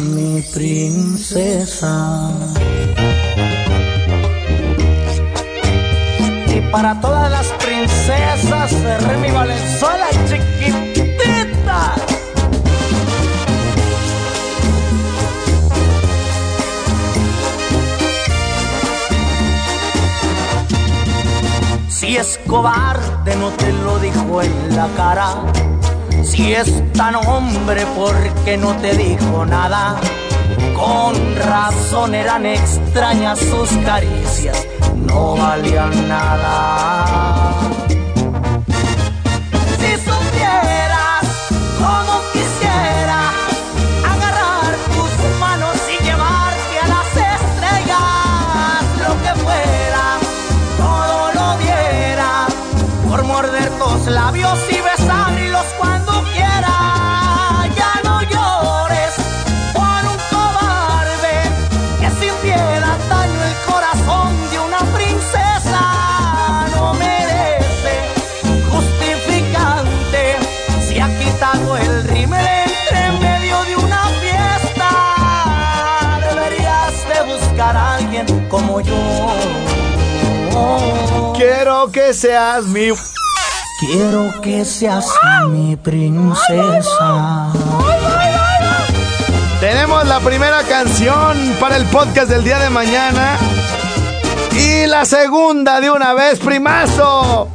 Mi 0.00 0.42
princesa. 0.42 2.30
Y 6.54 6.60
para 6.70 7.00
todas 7.00 7.30
las 7.30 7.46
princesas 7.64 8.82
de 8.82 8.98
Remy 8.98 9.30
Valenzuela 9.30 10.06
chiquitita. 10.28 11.94
Si 21.88 22.16
es 22.18 22.38
cobarde 22.46 23.34
no 23.36 23.48
te 23.52 23.72
lo 23.72 23.98
dijo 23.98 24.42
en 24.42 24.76
la 24.76 24.88
cara. 24.94 25.79
Si 26.22 26.54
es 26.54 26.92
tan 26.92 27.14
hombre 27.16 27.84
porque 27.96 28.56
no 28.56 28.74
te 28.76 28.96
dijo 28.96 29.44
nada. 29.46 29.96
Con 30.74 31.36
razón 31.36 32.14
eran 32.14 32.46
extrañas 32.46 33.38
sus 33.38 33.70
caricias, 33.84 34.66
no 35.06 35.36
valían 35.36 36.08
nada. 36.08 37.79
Quiero 81.36 81.90
que 81.90 82.14
seas 82.14 82.64
mi... 82.64 82.88
Quiero 83.80 84.40
que 84.42 84.64
seas 84.64 85.06
mi 85.48 85.76
princesa. 85.76 87.52
Tenemos 89.60 90.06
la 90.06 90.20
primera 90.20 90.62
canción 90.62 91.56
para 91.58 91.76
el 91.76 91.84
podcast 91.86 92.28
del 92.28 92.44
día 92.44 92.58
de 92.58 92.70
mañana. 92.70 93.38
Y 94.52 94.86
la 94.86 95.04
segunda 95.04 95.80
de 95.80 95.90
una 95.90 96.12
vez, 96.14 96.38
primazo. 96.38 97.48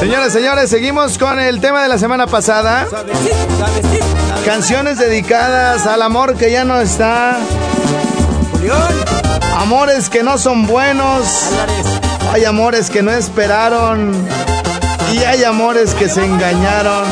Señores, 0.00 0.32
señores, 0.32 0.68
seguimos 0.68 1.18
con 1.18 1.38
el 1.38 1.60
tema 1.60 1.82
de 1.82 1.88
la 1.88 1.98
semana 1.98 2.26
pasada. 2.26 2.86
Canciones 4.44 4.98
dedicadas 4.98 5.86
al 5.86 6.02
amor 6.02 6.36
que 6.36 6.50
ya 6.50 6.64
no 6.64 6.80
está. 6.80 7.38
Amores 9.56 10.10
que 10.10 10.22
no 10.22 10.36
son 10.36 10.66
buenos. 10.66 11.26
Hay 12.32 12.44
amores 12.44 12.90
que 12.90 13.02
no 13.02 13.10
esperaron. 13.10 14.12
Y 15.12 15.18
hay 15.18 15.44
amores 15.44 15.94
que 15.94 16.08
se 16.08 16.24
engañaron. 16.24 17.04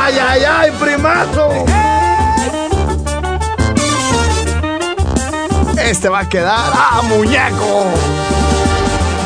¡Ay, 0.00 0.14
ay, 0.18 0.42
ay, 0.44 0.70
primazo! 0.80 1.48
Este 5.84 6.08
va 6.08 6.20
a 6.20 6.28
quedar 6.28 6.72
a 6.74 7.02
muñeco. 7.02 7.84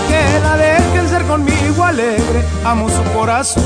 Que 0.09 0.41
la 0.41 0.57
dejen 0.57 1.09
ser 1.09 1.23
conmigo 1.25 1.85
alegre, 1.85 2.45
amo 2.65 2.89
su 2.89 3.03
corazón. 3.13 3.63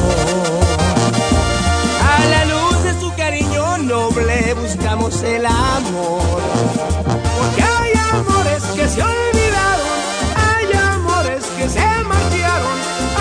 A 2.04 2.24
la 2.26 2.44
luz 2.44 2.82
de 2.84 3.00
su 3.00 3.12
cariño 3.14 3.78
noble 3.78 4.54
buscamos 4.54 5.22
el 5.22 5.46
amor 5.46 7.25
que 7.54 7.62
hay 7.62 7.92
amores 8.12 8.62
que 8.74 8.88
se 8.88 9.02
olvidaron, 9.02 9.98
hay 10.34 10.66
amores 10.94 11.44
que 11.56 11.68
se 11.68 11.86
marcharon, 12.04 12.78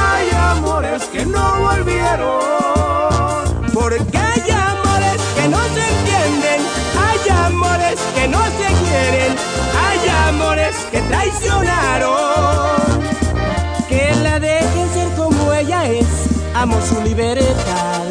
hay 0.10 0.30
amores 0.52 1.04
que 1.06 1.26
no 1.26 1.60
volvieron. 1.60 2.46
Porque 3.74 4.18
hay 4.18 4.52
amores 4.52 5.22
que 5.36 5.48
no 5.50 5.62
se 5.76 5.84
entienden, 5.94 6.62
hay 7.08 7.30
amores 7.46 8.00
que 8.16 8.28
no 8.28 8.44
se 8.46 8.68
quieren, 8.84 9.36
hay 9.86 10.00
amores 10.30 10.76
que 10.92 11.02
traicionaron. 11.02 12.16
Que 13.90 14.16
la 14.24 14.40
dejen 14.40 14.94
ser 14.94 15.10
como 15.18 15.54
ella 15.54 15.88
es, 15.88 16.08
amo 16.56 16.80
su 16.82 17.02
libertad. 17.02 18.04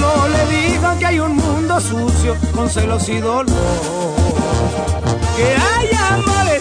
No 0.00 0.28
le 0.28 0.46
digan 0.56 0.98
que 0.98 1.06
hay 1.06 1.20
un 1.20 1.36
mundo 1.36 1.80
sucio 1.80 2.36
con 2.54 2.68
celos 2.70 3.08
y 3.08 3.18
dolor 3.18 4.13
que 5.36 5.56
hay 5.56 5.88
amores 6.10 6.53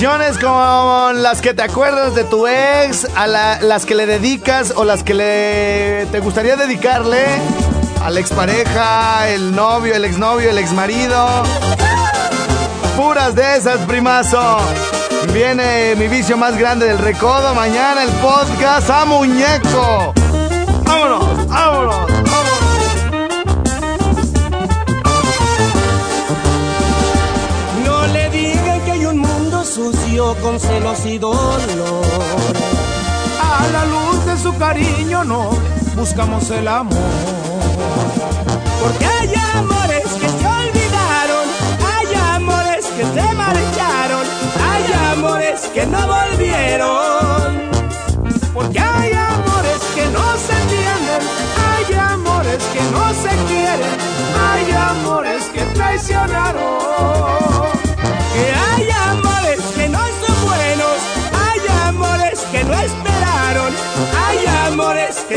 Canciones 0.00 0.38
como 0.38 1.10
las 1.12 1.40
que 1.40 1.54
te 1.54 1.62
acuerdas 1.62 2.14
de 2.14 2.22
tu 2.22 2.46
ex, 2.46 3.04
a 3.16 3.26
la- 3.26 3.58
las 3.60 3.84
que 3.84 3.96
le 3.96 4.06
dedicas 4.06 4.72
o 4.76 4.84
las 4.84 5.02
que 5.02 5.12
le 5.12 6.06
te 6.12 6.20
gustaría 6.20 6.54
dedicarle 6.54 7.24
a 8.04 8.08
la 8.08 8.20
expareja, 8.20 9.28
el 9.28 9.56
novio, 9.56 9.92
el 9.96 10.04
exnovio, 10.04 10.50
el 10.50 10.58
exmarido. 10.58 11.42
Puras 12.96 13.34
de 13.34 13.56
esas, 13.56 13.78
primazo. 13.88 14.58
Viene 15.32 15.96
mi 15.96 16.06
vicio 16.06 16.36
más 16.36 16.56
grande 16.56 16.86
del 16.86 16.98
recodo. 16.98 17.52
Mañana 17.56 18.04
el 18.04 18.10
podcast 18.22 18.88
a 18.90 19.04
muñeco. 19.04 20.14
Vámonos, 20.84 21.48
vámonos, 21.48 22.17
con 30.18 30.58
celos 30.58 31.06
y 31.06 31.16
dolor. 31.16 31.36
A 33.40 33.66
la 33.72 33.84
luz 33.84 34.26
de 34.26 34.36
su 34.36 34.52
cariño 34.58 35.22
noble 35.22 35.60
buscamos 35.94 36.50
el 36.50 36.66
amor. 36.66 36.98
Porque 38.82 39.06
hay 39.06 39.32
amores 39.54 40.08
que 40.20 40.28
se 40.28 40.46
olvidaron, 40.60 41.46
hay 41.94 42.34
amores 42.34 42.86
que 42.86 43.04
se 43.04 43.32
marcharon, 43.34 44.26
hay 44.70 44.84
amores 45.12 45.60
que 45.72 45.86
no 45.86 46.00
volvieron. 46.08 47.70
Porque 48.52 48.80
hay 48.80 49.12
amores 49.12 49.80
que 49.94 50.06
no 50.06 50.36
se 50.36 50.52
entienden, 50.62 51.22
hay 51.70 51.94
amores 51.94 52.60
que 52.72 52.82
no 52.90 53.14
se 53.22 53.30
quieren, 53.46 53.96
hay 54.50 54.72
amores 54.72 55.44
que 55.54 55.62
traicionaron. 55.76 57.37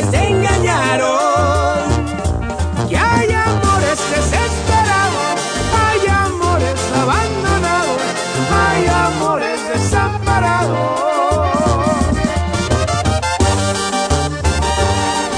Que 0.01 0.17
se 0.17 0.27
engañaron. 0.27 1.91
Que 2.89 2.97
hay 2.97 3.31
amores 3.31 3.99
desesperados, 4.09 5.39
hay 5.85 6.07
amores 6.07 6.75
abandonados, 7.01 8.01
hay 8.51 8.87
amores 8.87 9.59
desamparados. 9.73 10.77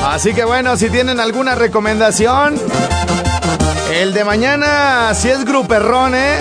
Así 0.06 0.34
que 0.34 0.46
bueno, 0.46 0.78
si 0.78 0.90
tienen 0.90 1.20
alguna 1.20 1.56
recomendación, 1.56 2.56
el 3.92 4.14
de 4.14 4.24
mañana, 4.24 5.14
si 5.14 5.30
es 5.30 5.44
gruperrón, 5.44 6.16
¿eh? 6.16 6.38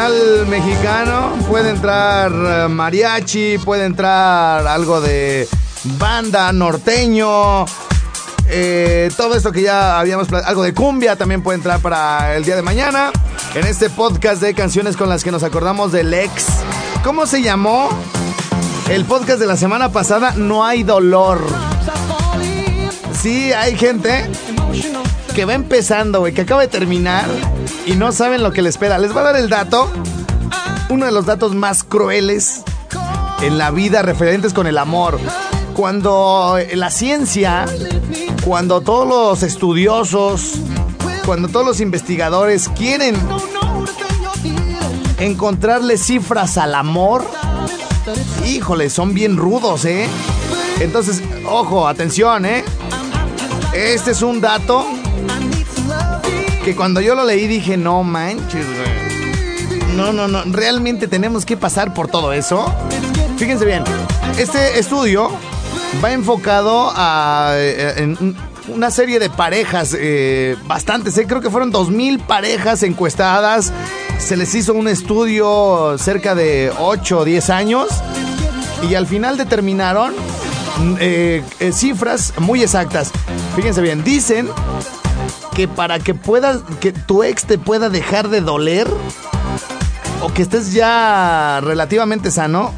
Mexicano, 0.00 1.34
puede 1.46 1.68
entrar 1.68 2.32
eh, 2.32 2.68
mariachi, 2.68 3.58
puede 3.58 3.84
entrar 3.84 4.66
algo 4.66 5.02
de 5.02 5.46
banda 5.98 6.50
norteño, 6.54 7.66
eh, 8.48 9.10
todo 9.14 9.34
esto 9.34 9.52
que 9.52 9.60
ya 9.60 10.00
habíamos, 10.00 10.32
algo 10.32 10.62
de 10.62 10.72
cumbia 10.72 11.16
también 11.16 11.42
puede 11.42 11.56
entrar 11.56 11.80
para 11.80 12.34
el 12.34 12.44
día 12.44 12.56
de 12.56 12.62
mañana, 12.62 13.10
en 13.54 13.66
este 13.66 13.90
podcast 13.90 14.40
de 14.40 14.54
canciones 14.54 14.96
con 14.96 15.10
las 15.10 15.22
que 15.22 15.30
nos 15.30 15.42
acordamos 15.42 15.92
del 15.92 16.14
ex. 16.14 16.46
¿Cómo 17.04 17.26
se 17.26 17.42
llamó? 17.42 17.90
El 18.88 19.04
podcast 19.04 19.38
de 19.38 19.46
la 19.46 19.58
semana 19.58 19.92
pasada, 19.92 20.32
No 20.34 20.64
hay 20.64 20.82
dolor. 20.82 21.44
Sí, 23.20 23.52
hay 23.52 23.76
gente 23.76 24.30
que 25.34 25.44
va 25.44 25.52
empezando, 25.52 26.20
güey, 26.20 26.32
que 26.32 26.40
acaba 26.40 26.62
de 26.62 26.68
terminar 26.68 27.26
y 27.90 27.96
no 27.96 28.12
saben 28.12 28.44
lo 28.44 28.52
que 28.52 28.62
les 28.62 28.76
espera. 28.76 28.98
Les 28.98 29.14
va 29.14 29.22
a 29.22 29.24
dar 29.24 29.36
el 29.36 29.48
dato, 29.48 29.90
uno 30.90 31.06
de 31.06 31.12
los 31.12 31.26
datos 31.26 31.56
más 31.56 31.82
crueles 31.82 32.62
en 33.42 33.58
la 33.58 33.72
vida 33.72 34.02
referentes 34.02 34.54
con 34.54 34.68
el 34.68 34.78
amor. 34.78 35.18
Cuando 35.74 36.56
la 36.74 36.90
ciencia, 36.90 37.66
cuando 38.44 38.80
todos 38.80 39.08
los 39.08 39.42
estudiosos, 39.42 40.54
cuando 41.26 41.48
todos 41.48 41.66
los 41.66 41.80
investigadores 41.80 42.68
quieren 42.68 43.16
encontrarle 45.18 45.98
cifras 45.98 46.58
al 46.58 46.76
amor, 46.76 47.24
híjole, 48.46 48.88
son 48.88 49.14
bien 49.14 49.36
rudos, 49.36 49.84
¿eh? 49.84 50.06
Entonces, 50.78 51.22
ojo, 51.44 51.88
atención, 51.88 52.46
¿eh? 52.46 52.64
Este 53.74 54.12
es 54.12 54.22
un 54.22 54.40
dato 54.40 54.86
que 56.70 56.76
cuando 56.76 57.00
yo 57.00 57.16
lo 57.16 57.24
leí 57.24 57.48
dije, 57.48 57.76
no 57.76 58.04
manches, 58.04 58.64
güey. 58.64 59.96
No, 59.96 60.12
no, 60.12 60.28
no, 60.28 60.42
realmente 60.44 61.08
tenemos 61.08 61.44
que 61.44 61.56
pasar 61.56 61.92
por 61.94 62.06
todo 62.08 62.32
eso. 62.32 62.72
Fíjense 63.38 63.64
bien, 63.64 63.82
este 64.38 64.78
estudio 64.78 65.30
va 66.02 66.12
enfocado 66.12 66.92
a 66.94 67.54
eh, 67.56 67.94
en 67.96 68.10
un- 68.20 68.36
una 68.72 68.92
serie 68.92 69.18
de 69.18 69.30
parejas, 69.30 69.96
eh, 69.98 70.56
bastantes, 70.68 71.18
eh, 71.18 71.26
creo 71.26 71.40
que 71.40 71.50
fueron 71.50 71.72
2.000 71.72 72.20
parejas 72.20 72.84
encuestadas. 72.84 73.72
Se 74.18 74.36
les 74.36 74.54
hizo 74.54 74.72
un 74.74 74.86
estudio 74.86 75.96
cerca 75.98 76.36
de 76.36 76.72
8 76.78 77.18
o 77.18 77.24
10 77.24 77.50
años 77.50 77.88
y 78.88 78.94
al 78.94 79.08
final 79.08 79.36
determinaron 79.36 80.14
eh, 81.00 81.42
cifras 81.72 82.32
muy 82.38 82.62
exactas. 82.62 83.10
Fíjense 83.56 83.80
bien, 83.82 84.04
dicen 84.04 84.48
para 85.68 85.98
que 85.98 86.14
puedas, 86.14 86.58
que 86.80 86.92
tu 86.92 87.22
ex 87.22 87.44
te 87.44 87.58
pueda 87.58 87.88
dejar 87.88 88.28
de 88.28 88.40
doler 88.40 88.88
o 90.22 90.32
que 90.32 90.42
estés 90.42 90.72
ya 90.72 91.60
relativamente 91.62 92.30
sano, 92.30 92.72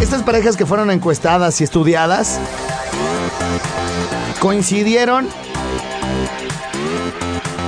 estas 0.00 0.22
parejas 0.22 0.56
que 0.56 0.66
fueron 0.66 0.90
encuestadas 0.90 1.60
y 1.60 1.64
estudiadas 1.64 2.38
coincidieron 4.40 5.28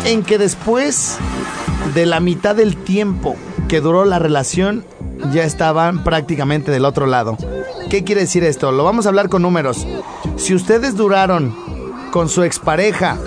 en 0.04 0.22
que 0.22 0.38
después 0.38 1.16
de 1.94 2.06
la 2.06 2.20
mitad 2.20 2.54
del 2.54 2.76
tiempo 2.76 3.36
que 3.68 3.80
duró 3.80 4.04
la 4.04 4.18
relación, 4.18 4.84
ya 5.32 5.44
estaban 5.44 6.04
prácticamente 6.04 6.70
del 6.70 6.84
otro 6.84 7.06
lado. 7.06 7.36
¿Qué 7.90 8.04
quiere 8.04 8.22
decir 8.22 8.44
esto? 8.44 8.72
Lo 8.72 8.84
vamos 8.84 9.06
a 9.06 9.08
hablar 9.08 9.28
con 9.28 9.42
números. 9.42 9.86
Si 10.36 10.54
ustedes 10.54 10.96
duraron 10.96 11.54
con 12.10 12.28
su 12.28 12.42
expareja, 12.42 13.18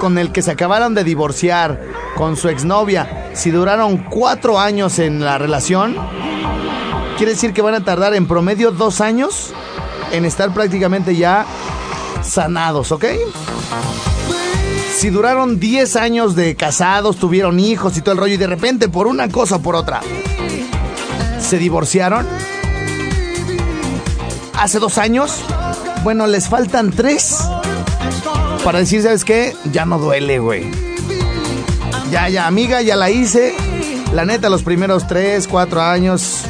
con 0.00 0.18
el 0.18 0.32
que 0.32 0.42
se 0.42 0.50
acabaron 0.50 0.94
de 0.94 1.04
divorciar, 1.04 1.80
con 2.16 2.36
su 2.36 2.48
exnovia, 2.48 3.30
si 3.34 3.50
duraron 3.50 3.98
cuatro 3.98 4.58
años 4.58 4.98
en 4.98 5.20
la 5.20 5.38
relación, 5.38 5.96
quiere 7.16 7.32
decir 7.32 7.52
que 7.52 7.62
van 7.62 7.74
a 7.74 7.84
tardar 7.84 8.14
en 8.14 8.26
promedio 8.26 8.70
dos 8.70 9.00
años 9.00 9.52
en 10.12 10.24
estar 10.24 10.52
prácticamente 10.52 11.16
ya 11.16 11.46
sanados, 12.22 12.92
¿ok? 12.92 13.04
Si 14.96 15.10
duraron 15.10 15.60
10 15.60 15.96
años 15.96 16.34
de 16.34 16.56
casados, 16.56 17.18
tuvieron 17.18 17.60
hijos 17.60 17.96
y 17.96 18.02
todo 18.02 18.12
el 18.12 18.18
rollo, 18.18 18.34
y 18.34 18.38
de 18.38 18.48
repente 18.48 18.88
por 18.88 19.06
una 19.06 19.28
cosa 19.28 19.56
o 19.56 19.62
por 19.62 19.76
otra 19.76 20.00
se 21.40 21.58
divorciaron 21.58 22.26
hace 24.58 24.80
dos 24.80 24.98
años, 24.98 25.44
bueno, 26.02 26.26
les 26.26 26.48
faltan 26.48 26.90
tres 26.90 27.38
para 28.64 28.78
decir, 28.80 29.02
¿sabes 29.02 29.24
qué? 29.24 29.54
Ya 29.72 29.84
no 29.86 29.98
duele, 29.98 30.38
güey. 30.38 30.70
Ya, 32.10 32.28
ya, 32.28 32.46
amiga, 32.46 32.82
ya 32.82 32.96
la 32.96 33.10
hice. 33.10 33.54
La 34.12 34.24
neta, 34.24 34.48
los 34.48 34.62
primeros 34.62 35.06
tres, 35.06 35.46
cuatro 35.46 35.82
años 35.82 36.42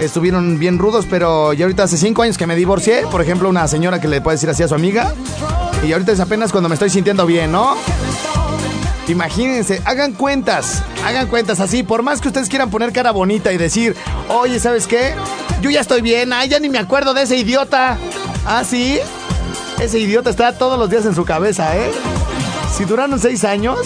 estuvieron 0.00 0.58
bien 0.58 0.78
rudos, 0.78 1.06
pero 1.08 1.52
ya 1.52 1.64
ahorita 1.64 1.84
hace 1.84 1.96
cinco 1.96 2.22
años 2.22 2.38
que 2.38 2.46
me 2.46 2.56
divorcié. 2.56 3.02
Por 3.10 3.20
ejemplo, 3.20 3.48
una 3.48 3.66
señora 3.68 4.00
que 4.00 4.08
le 4.08 4.20
puede 4.20 4.36
decir 4.36 4.50
así 4.50 4.62
a 4.62 4.68
su 4.68 4.74
amiga. 4.74 5.12
Y 5.86 5.92
ahorita 5.92 6.12
es 6.12 6.20
apenas 6.20 6.52
cuando 6.52 6.68
me 6.68 6.74
estoy 6.74 6.90
sintiendo 6.90 7.26
bien, 7.26 7.52
¿no? 7.52 7.76
Imagínense, 9.08 9.82
hagan 9.84 10.12
cuentas, 10.12 10.82
hagan 11.04 11.26
cuentas 11.26 11.60
así, 11.60 11.82
por 11.82 12.02
más 12.02 12.22
que 12.22 12.28
ustedes 12.28 12.48
quieran 12.48 12.70
poner 12.70 12.90
cara 12.90 13.10
bonita 13.10 13.52
y 13.52 13.58
decir, 13.58 13.94
oye, 14.28 14.58
¿sabes 14.58 14.86
qué? 14.86 15.12
Yo 15.60 15.68
ya 15.68 15.80
estoy 15.80 16.00
bien, 16.00 16.32
ay, 16.32 16.48
ya 16.48 16.58
ni 16.58 16.70
me 16.70 16.78
acuerdo 16.78 17.12
de 17.12 17.22
ese 17.22 17.36
idiota. 17.36 17.98
Ah, 18.46 18.64
sí. 18.64 18.98
Ese 19.80 19.98
idiota 19.98 20.30
está 20.30 20.56
todos 20.56 20.78
los 20.78 20.88
días 20.88 21.04
en 21.04 21.14
su 21.14 21.24
cabeza, 21.24 21.76
¿eh? 21.76 21.90
Si 22.76 22.84
duraron 22.84 23.18
seis 23.18 23.44
años 23.44 23.78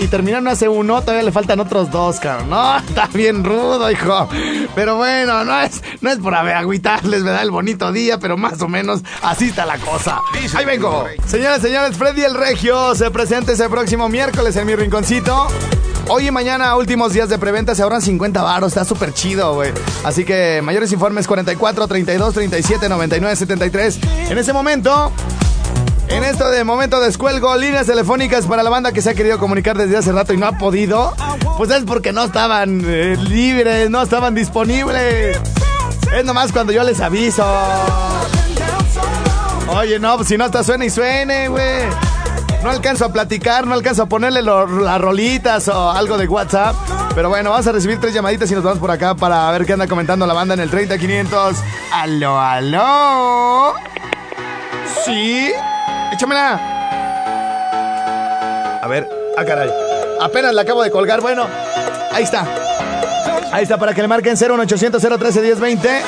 y 0.00 0.08
terminaron 0.08 0.48
hace 0.48 0.68
uno, 0.68 1.00
todavía 1.00 1.22
le 1.22 1.32
faltan 1.32 1.60
otros 1.60 1.90
dos, 1.90 2.20
cabrón. 2.20 2.50
No, 2.50 2.76
está 2.88 3.06
bien 3.12 3.44
rudo, 3.44 3.90
hijo. 3.90 4.28
Pero 4.74 4.96
bueno, 4.96 5.44
no 5.44 5.60
es, 5.60 5.82
no 6.00 6.10
es 6.10 6.18
por 6.18 6.34
agüitarles, 6.34 7.24
¿verdad? 7.24 7.42
El 7.42 7.50
bonito 7.50 7.92
día, 7.92 8.18
pero 8.18 8.36
más 8.36 8.60
o 8.60 8.68
menos 8.68 9.02
así 9.22 9.46
está 9.48 9.64
la 9.64 9.78
cosa. 9.78 10.20
Ahí 10.54 10.64
vengo. 10.64 11.06
Señoras, 11.26 11.62
señores, 11.62 11.96
Freddy 11.96 12.22
el 12.22 12.34
Regio 12.34 12.94
se 12.94 13.10
presenta 13.10 13.52
ese 13.52 13.68
próximo 13.68 14.08
miércoles 14.08 14.56
en 14.56 14.66
mi 14.66 14.74
rinconcito. 14.74 15.48
Hoy 16.08 16.28
y 16.28 16.30
mañana, 16.30 16.76
últimos 16.76 17.14
días 17.14 17.30
de 17.30 17.38
preventa, 17.38 17.74
se 17.74 17.82
ahorran 17.82 18.02
50 18.02 18.42
baros. 18.42 18.72
Está 18.72 18.84
súper 18.84 19.14
chido, 19.14 19.54
güey. 19.54 19.72
Así 20.04 20.24
que 20.24 20.60
mayores 20.62 20.92
informes 20.92 21.26
44 21.26 21.88
32 21.88 22.34
37 22.34 22.88
99 22.88 23.36
73. 23.36 23.98
En 24.28 24.36
ese 24.36 24.52
momento, 24.52 25.10
en 26.08 26.22
esto 26.24 26.50
de 26.50 26.62
momento 26.62 27.00
descuelgo 27.00 27.56
líneas 27.56 27.86
telefónicas 27.86 28.46
para 28.46 28.62
la 28.62 28.68
banda 28.68 28.92
que 28.92 29.00
se 29.00 29.10
ha 29.10 29.14
querido 29.14 29.38
comunicar 29.38 29.78
desde 29.78 29.96
hace 29.96 30.12
rato 30.12 30.34
y 30.34 30.36
no 30.36 30.46
ha 30.46 30.58
podido. 30.58 31.14
Pues 31.56 31.70
es 31.70 31.84
porque 31.84 32.12
no 32.12 32.24
estaban 32.24 32.82
eh, 32.84 33.16
libres, 33.16 33.88
no 33.88 34.02
estaban 34.02 34.34
disponibles. 34.34 35.38
Es 36.14 36.24
nomás 36.24 36.52
cuando 36.52 36.72
yo 36.72 36.84
les 36.84 37.00
aviso. 37.00 37.44
Oye, 39.68 39.98
no, 39.98 40.16
pues 40.16 40.28
si 40.28 40.36
no 40.36 40.44
está 40.44 40.62
suene 40.62 40.86
y 40.86 40.90
suene, 40.90 41.48
güey. 41.48 41.84
No 42.64 42.70
alcanzo 42.70 43.04
a 43.04 43.12
platicar, 43.12 43.66
no 43.66 43.74
alcanzo 43.74 44.04
a 44.04 44.06
ponerle 44.06 44.40
las 44.40 44.98
rolitas 44.98 45.68
o 45.68 45.90
algo 45.90 46.16
de 46.16 46.26
WhatsApp. 46.26 46.74
Pero 47.14 47.28
bueno, 47.28 47.50
vamos 47.50 47.66
a 47.66 47.72
recibir 47.72 48.00
tres 48.00 48.14
llamaditas 48.14 48.50
y 48.50 48.54
nos 48.54 48.64
vamos 48.64 48.78
por 48.78 48.90
acá 48.90 49.14
para 49.14 49.50
ver 49.50 49.66
qué 49.66 49.74
anda 49.74 49.86
comentando 49.86 50.26
la 50.26 50.32
banda 50.32 50.54
en 50.54 50.60
el 50.60 50.70
30500. 50.70 51.58
Aló, 51.92 52.40
aló. 52.40 53.74
¿Sí? 55.04 55.52
Échamela. 56.10 56.54
A 58.82 58.86
ver, 58.88 59.10
ah, 59.36 59.44
caray. 59.44 59.70
Apenas 60.22 60.54
la 60.54 60.62
acabo 60.62 60.82
de 60.82 60.90
colgar. 60.90 61.20
Bueno, 61.20 61.46
ahí 62.12 62.24
está. 62.24 62.46
Ahí 63.52 63.64
está 63.64 63.76
para 63.76 63.92
que 63.92 64.00
le 64.00 64.08
marquen 64.08 64.38
01800 64.38 65.02
013 65.02 65.42
1020 65.42 66.02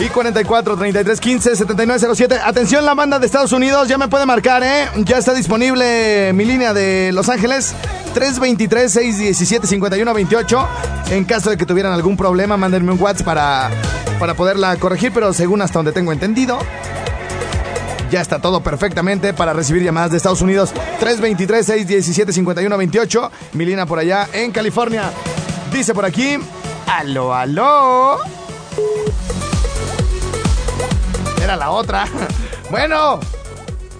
y 0.00 0.08
44 0.08 0.76
33 0.76 1.20
15 1.20 1.56
79 1.56 2.14
07. 2.14 2.38
Atención, 2.44 2.84
la 2.84 2.94
banda 2.94 3.18
de 3.18 3.26
Estados 3.26 3.50
Unidos 3.52 3.88
ya 3.88 3.98
me 3.98 4.06
puede 4.08 4.26
marcar, 4.26 4.62
¿eh? 4.62 4.86
Ya 4.98 5.18
está 5.18 5.34
disponible 5.34 6.32
mi 6.34 6.44
línea 6.44 6.72
de 6.72 7.10
Los 7.12 7.28
Ángeles 7.28 7.74
323 8.14 8.92
617 8.92 9.66
51 9.66 10.14
28. 10.14 10.68
En 11.10 11.24
caso 11.24 11.50
de 11.50 11.56
que 11.56 11.66
tuvieran 11.66 11.92
algún 11.92 12.16
problema, 12.16 12.56
mándenme 12.56 12.92
un 12.92 13.00
WhatsApp 13.00 13.26
para, 13.26 13.70
para 14.20 14.34
poderla 14.34 14.76
corregir, 14.76 15.10
pero 15.12 15.32
según 15.32 15.62
hasta 15.62 15.80
donde 15.80 15.90
tengo 15.92 16.12
entendido. 16.12 16.60
Ya 18.10 18.20
está 18.20 18.38
todo 18.38 18.62
perfectamente 18.62 19.34
para 19.34 19.52
recibir 19.52 19.82
llamadas 19.82 20.12
de 20.12 20.18
Estados 20.18 20.42
Unidos. 20.42 20.70
323-617-5128. 21.00 23.30
Mi 23.52 23.64
línea 23.64 23.86
por 23.86 23.98
allá 23.98 24.28
en 24.32 24.52
California. 24.52 25.10
Dice 25.72 25.92
por 25.92 26.04
aquí. 26.04 26.38
Aló, 26.86 27.34
aló. 27.34 28.18
Era 31.48 31.56
la 31.56 31.70
otra. 31.70 32.04
Bueno. 32.70 33.18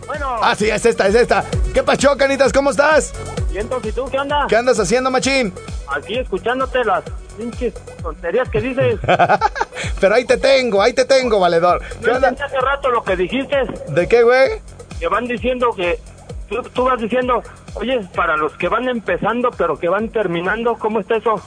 Bueno. 0.07 0.37
Ah, 0.43 0.55
sí, 0.55 0.69
es 0.69 0.85
esta, 0.85 1.07
es 1.07 1.15
esta. 1.15 1.43
¿Qué 1.73 1.83
pasó, 1.83 2.15
canitas? 2.19 2.53
¿Cómo 2.53 2.69
estás? 2.69 3.15
¿Y 3.51 3.57
entonces 3.57 3.93
¿y 3.93 3.95
tú 3.95 4.05
qué 4.11 4.19
onda? 4.19 4.45
¿Qué 4.47 4.57
andas 4.57 4.79
haciendo, 4.79 5.11
machín? 5.11 5.55
Aquí 5.87 6.19
escuchándote 6.19 6.85
las 6.85 7.03
pinches 7.39 7.73
tonterías 8.03 8.47
que 8.51 8.61
dices. 8.61 9.01
Pero 10.01 10.15
ahí 10.15 10.27
te 10.27 10.37
tengo, 10.37 10.83
ahí 10.83 10.93
te 10.93 11.07
tengo, 11.07 11.41
valedor. 11.41 11.81
¿Qué 12.05 12.11
onda? 12.11 12.29
hace 12.29 12.61
rato 12.61 12.91
lo 12.91 13.03
que 13.03 13.17
dijiste, 13.17 13.57
¿De 13.89 14.07
qué, 14.07 14.23
güey? 14.23 14.61
que 15.01 15.09
van 15.09 15.25
diciendo 15.27 15.71
que... 15.75 15.99
Tú, 16.51 16.63
tú 16.75 16.85
vas 16.85 17.01
diciendo, 17.01 17.43
oye, 17.73 18.07
para 18.15 18.37
los 18.37 18.53
que 18.59 18.69
van 18.69 18.87
empezando 18.91 19.51
pero 19.57 19.79
que 19.79 19.89
van 19.89 20.11
terminando, 20.11 20.77
¿cómo 20.79 21.01
está 21.01 21.17
eso? 21.17 21.41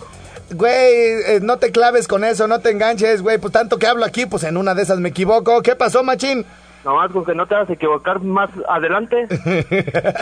Güey, 0.54 0.74
eh, 0.74 1.40
no 1.42 1.58
te 1.58 1.72
claves 1.72 2.08
con 2.08 2.24
eso, 2.24 2.48
no 2.48 2.60
te 2.60 2.72
enganches, 2.72 3.22
güey. 3.22 3.38
Pues 3.38 3.54
tanto 3.54 3.78
que 3.80 3.88
hablo 3.88 4.06
aquí, 4.06 4.26
pues 4.26 4.44
en 4.44 4.58
una 4.58 4.76
de 4.76 4.84
esas 4.84 5.00
me 5.00 5.10
equivoco. 5.10 5.62
¿Qué 5.62 5.76
pasó, 5.76 6.04
machín? 6.04 6.46
Nomás 6.84 7.12
con 7.12 7.24
que 7.24 7.36
no 7.36 7.46
te 7.46 7.54
vas 7.54 7.70
a 7.70 7.74
equivocar 7.74 8.20
más 8.22 8.50
adelante. 8.68 9.28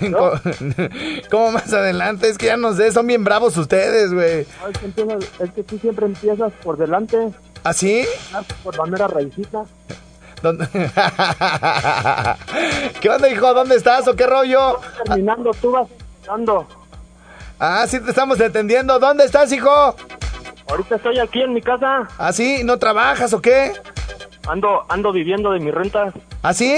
¿Cómo, 0.00 0.30
cómo 1.30 1.52
más 1.52 1.72
adelante? 1.72 2.28
Es 2.28 2.38
que 2.38 2.46
ya 2.46 2.56
no 2.56 2.72
sé, 2.72 2.92
son 2.92 3.06
bien 3.08 3.24
bravos 3.24 3.56
ustedes, 3.56 4.14
güey. 4.14 4.46
Que 4.80 4.86
empiezas- 4.86 5.40
es 5.40 5.50
que 5.52 5.62
tú 5.64 5.76
siempre 5.78 6.06
empiezas 6.06 6.52
por 6.62 6.76
delante, 6.76 7.30
¿Así? 7.64 8.06
por 8.62 8.76
la 8.78 8.86
mera 8.86 9.08
raicita. 9.08 9.64
¿Dónde- 10.40 10.68
¿Qué 13.00 13.10
onda, 13.10 13.28
hijo? 13.28 13.52
¿Dónde 13.54 13.74
estás 13.76 14.06
o 14.06 14.14
qué 14.14 14.26
rollo? 14.26 14.78
Terminando, 15.04 15.50
tú 15.60 15.72
vas 15.72 15.88
dando. 16.24 16.64
Ah, 17.58 17.84
sí 17.88 17.98
te 18.00 18.10
estamos 18.10 18.38
entendiendo. 18.40 18.98
¿Dónde 18.98 19.24
estás, 19.24 19.50
hijo? 19.52 19.94
Ahorita 20.68 20.96
estoy 20.96 21.18
aquí 21.18 21.40
en 21.42 21.54
mi 21.54 21.62
casa, 21.62 22.06
¿Ah, 22.18 22.32
sí? 22.32 22.62
¿No 22.62 22.78
trabajas 22.78 23.32
o 23.32 23.40
qué? 23.40 23.72
ando 24.46 24.84
ando 24.88 25.12
viviendo 25.12 25.50
de 25.52 25.60
mis 25.60 25.74
rentas. 25.74 26.12
¿Ah, 26.42 26.54
sí? 26.54 26.76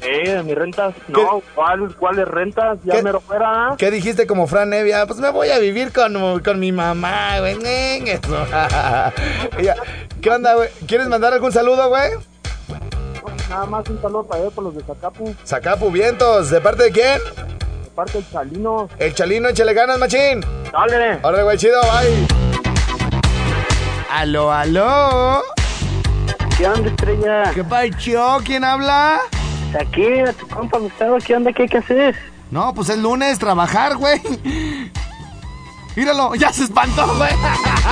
Eh, 0.00 0.30
de 0.34 0.42
mis 0.42 0.54
rentas. 0.56 0.94
No, 1.08 1.40
¿cuál, 1.54 1.94
¿cuáles 1.96 2.26
rentas? 2.28 2.78
Ya 2.84 2.94
¿Qué? 2.94 3.02
mero 3.02 3.20
fuera. 3.20 3.74
¿Qué 3.78 3.90
dijiste 3.90 4.26
como 4.26 4.46
Fran 4.48 4.70
Nevia? 4.70 5.06
Pues 5.06 5.20
me 5.20 5.30
voy 5.30 5.50
a 5.50 5.58
vivir 5.60 5.92
con, 5.92 6.40
con 6.40 6.58
mi 6.60 6.72
mamá, 6.72 7.38
güey. 7.40 7.56
¿Qué 10.20 10.30
onda, 10.30 10.54
güey? 10.54 10.68
¿Quieres 10.86 11.06
mandar 11.08 11.32
algún 11.32 11.52
saludo, 11.52 11.88
güey? 11.88 12.10
Nada 13.48 13.66
más 13.66 13.88
un 13.88 14.00
saludo 14.02 14.24
para 14.24 14.44
por 14.50 14.64
los 14.64 14.74
de 14.74 14.82
Zacapu, 14.82 15.34
Sacapu 15.44 15.90
Vientos. 15.90 16.50
¿De 16.50 16.60
parte 16.60 16.84
de 16.84 16.90
quién? 16.90 17.20
De 17.92 17.96
parte 17.96 18.18
del 18.18 18.30
Chalino. 18.30 18.88
El 18.98 19.14
Chalino, 19.14 19.48
échale 19.48 19.74
ganas, 19.74 19.98
machín. 19.98 20.44
Dale. 20.72 21.18
Órale, 21.22 21.42
güey, 21.42 21.58
chido, 21.58 21.80
bye. 21.82 22.26
Aló, 24.10 24.52
aló. 24.52 25.42
¿Qué 26.56 26.66
onda, 26.66 26.90
estrella? 26.90 27.50
¿Qué 27.54 27.64
pacho? 27.64 28.38
¿Quién 28.44 28.64
habla? 28.64 29.20
Aquí, 29.78 30.20
a 30.20 30.32
tu 30.32 30.46
compa 30.48 30.78
Gustavo, 30.78 31.18
¿qué 31.24 31.34
onda? 31.34 31.52
¿Qué 31.52 31.62
hay 31.62 31.68
que 31.68 31.78
hacer? 31.78 32.14
No, 32.50 32.74
pues 32.74 32.90
es 32.90 32.98
lunes, 32.98 33.38
trabajar, 33.38 33.96
güey. 33.96 34.20
Míralo, 35.96 36.34
ya 36.34 36.52
se 36.52 36.64
espantó, 36.64 37.14
güey. 37.16 37.32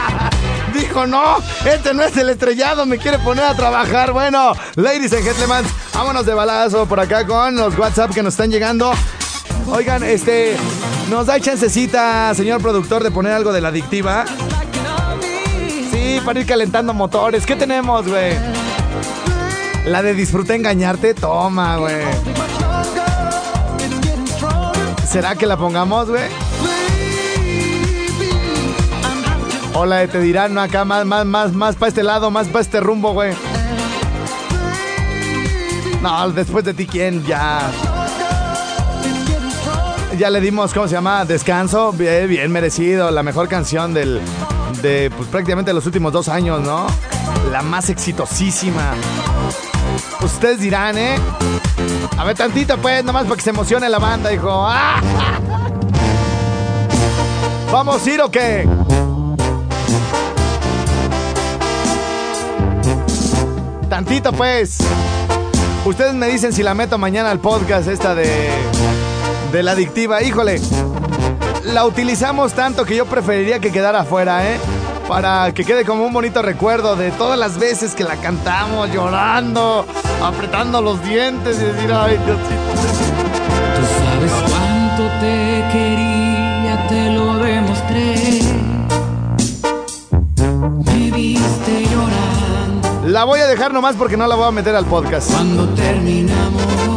Dijo, 0.74 1.06
no, 1.06 1.38
este 1.64 1.92
no 1.94 2.02
es 2.02 2.16
el 2.16 2.30
estrellado, 2.30 2.86
me 2.86 2.98
quiere 2.98 3.18
poner 3.18 3.44
a 3.44 3.54
trabajar. 3.54 4.12
Bueno, 4.12 4.52
ladies 4.76 5.12
and 5.12 5.24
gentlemen, 5.24 5.64
vámonos 5.92 6.24
de 6.24 6.34
balazo 6.34 6.86
por 6.86 7.00
acá 7.00 7.26
con 7.26 7.56
los 7.56 7.76
WhatsApp 7.78 8.12
que 8.12 8.22
nos 8.22 8.34
están 8.34 8.50
llegando. 8.50 8.92
Oigan, 9.68 10.03
este, 10.03 10.57
nos 11.11 11.27
da 11.27 11.40
chancecita, 11.40 12.35
señor 12.35 12.61
productor, 12.61 13.03
de 13.03 13.11
poner 13.11 13.33
algo 13.33 13.53
de 13.53 13.61
la 13.61 13.68
adictiva. 13.68 14.25
Sí, 15.90 16.20
para 16.25 16.40
ir 16.40 16.46
calentando 16.46 16.94
motores. 16.94 17.46
¿Qué 17.46 17.57
tenemos, 17.57 18.07
güey? 18.07 18.35
La 19.87 20.03
de 20.03 20.14
disfruta 20.14 20.55
engañarte, 20.55 21.14
toma, 21.14 21.77
güey. 21.77 22.05
¿Será 25.09 25.35
que 25.35 25.46
la 25.46 25.57
pongamos, 25.57 26.09
güey? 26.09 26.23
O 29.75 29.87
la 29.87 29.96
de 29.96 30.09
te 30.09 30.20
dirán, 30.20 30.55
no, 30.55 30.61
acá 30.61 30.85
más, 30.85 31.07
más, 31.07 31.25
más, 31.27 31.53
más 31.53 31.77
para 31.77 31.88
este 31.88 32.03
lado, 32.03 32.31
más 32.31 32.49
para 32.49 32.61
este 32.61 32.81
rumbo, 32.81 33.12
güey. 33.12 33.35
No, 36.03 36.31
después 36.31 36.64
de 36.64 36.75
ti, 36.75 36.87
¿quién? 36.87 37.25
Ya. 37.25 37.70
Ya 40.20 40.28
le 40.28 40.42
dimos, 40.42 40.74
¿cómo 40.74 40.87
se 40.87 40.92
llama? 40.92 41.24
Descanso, 41.24 41.92
bien, 41.92 42.52
merecido. 42.52 43.11
La 43.11 43.22
mejor 43.22 43.48
canción 43.48 43.94
del, 43.94 44.20
de 44.83 45.11
pues, 45.16 45.30
prácticamente 45.30 45.72
los 45.72 45.87
últimos 45.87 46.12
dos 46.12 46.28
años, 46.28 46.61
¿no? 46.61 46.87
La 47.50 47.62
más 47.62 47.88
exitosísima. 47.88 48.92
Ustedes 50.22 50.61
dirán, 50.61 50.98
¿eh? 50.98 51.16
A 52.18 52.24
ver, 52.24 52.37
tantito, 52.37 52.76
pues, 52.76 53.02
nomás 53.02 53.24
para 53.24 53.37
que 53.37 53.40
se 53.40 53.48
emocione 53.48 53.88
la 53.88 53.98
banda, 53.98 54.30
hijo. 54.30 54.50
¡Ah! 54.52 55.00
¿Vamos 57.72 58.06
a 58.06 58.11
ir 58.11 58.20
o 58.20 58.30
qué? 58.30 58.68
Tantito, 63.88 64.35
pues. 64.35 64.80
Ustedes 65.87 66.12
me 66.12 66.28
dicen 66.28 66.52
si 66.52 66.62
la 66.62 66.74
meto 66.74 66.98
mañana 66.98 67.30
al 67.30 67.38
podcast 67.38 67.88
esta 67.88 68.14
de 68.14 68.50
de 69.52 69.62
la 69.62 69.72
adictiva. 69.72 70.22
Híjole, 70.22 70.60
la 71.64 71.84
utilizamos 71.84 72.52
tanto 72.52 72.84
que 72.84 72.96
yo 72.96 73.06
preferiría 73.06 73.58
que 73.58 73.72
quedara 73.72 74.00
afuera, 74.00 74.48
¿eh? 74.48 74.58
Para 75.08 75.52
que 75.52 75.64
quede 75.64 75.84
como 75.84 76.04
un 76.04 76.12
bonito 76.12 76.40
recuerdo 76.40 76.94
de 76.94 77.10
todas 77.10 77.38
las 77.38 77.58
veces 77.58 77.94
que 77.94 78.04
la 78.04 78.16
cantamos 78.16 78.92
llorando, 78.92 79.84
apretando 80.22 80.80
los 80.80 81.02
dientes 81.02 81.58
y 81.60 81.64
decir, 81.64 81.92
ay, 81.92 82.16
Diosito. 82.24 82.50
Tú 83.76 83.82
sabes 83.98 84.32
cuánto 84.50 85.02
te 85.20 85.64
quería, 85.72 86.86
te 86.88 87.10
lo 87.10 87.34
demostré. 87.38 88.40
Me 90.86 91.10
viste 91.10 91.86
llorando. 91.90 93.08
La 93.08 93.24
voy 93.24 93.40
a 93.40 93.46
dejar 93.46 93.72
nomás 93.72 93.96
porque 93.96 94.16
no 94.16 94.26
la 94.28 94.36
voy 94.36 94.46
a 94.46 94.50
meter 94.52 94.76
al 94.76 94.84
podcast. 94.86 95.32
Cuando 95.32 95.68
terminamos. 95.70 96.89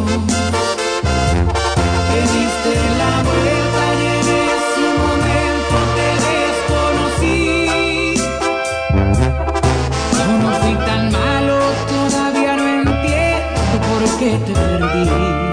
que 14.23 14.37
te 14.45 14.53
perdí. 14.53 15.52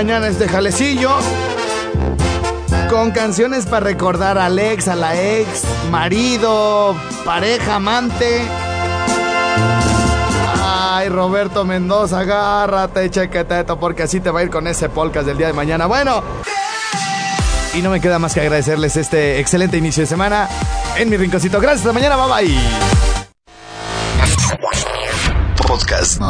mañana 0.00 0.28
es 0.28 0.38
de 0.38 0.48
jalecillo. 0.48 1.10
Con 2.88 3.10
canciones 3.10 3.66
para 3.66 3.80
recordar 3.80 4.38
al 4.38 4.58
ex, 4.58 4.88
a 4.88 4.96
la 4.96 5.14
ex, 5.20 5.62
marido, 5.90 6.96
pareja, 7.22 7.74
amante. 7.74 8.40
Ay, 10.64 11.10
Roberto 11.10 11.66
Mendoza, 11.66 12.20
agárrate, 12.20 13.10
chequeteto, 13.10 13.78
porque 13.78 14.04
así 14.04 14.20
te 14.20 14.30
va 14.30 14.40
a 14.40 14.42
ir 14.42 14.48
con 14.48 14.66
ese 14.66 14.88
podcast 14.88 15.26
del 15.26 15.36
día 15.36 15.48
de 15.48 15.52
mañana. 15.52 15.84
Bueno. 15.84 16.22
Y 17.74 17.82
no 17.82 17.90
me 17.90 18.00
queda 18.00 18.18
más 18.18 18.32
que 18.32 18.40
agradecerles 18.40 18.96
este 18.96 19.38
excelente 19.38 19.76
inicio 19.76 20.02
de 20.02 20.06
semana 20.06 20.48
en 20.96 21.10
mi 21.10 21.18
rinconcito. 21.18 21.60
Gracias, 21.60 21.86
hasta 21.86 21.92
mañana, 21.92 22.16
bye 22.16 22.46
bye. 22.46 22.58
Podcast. 25.68 26.22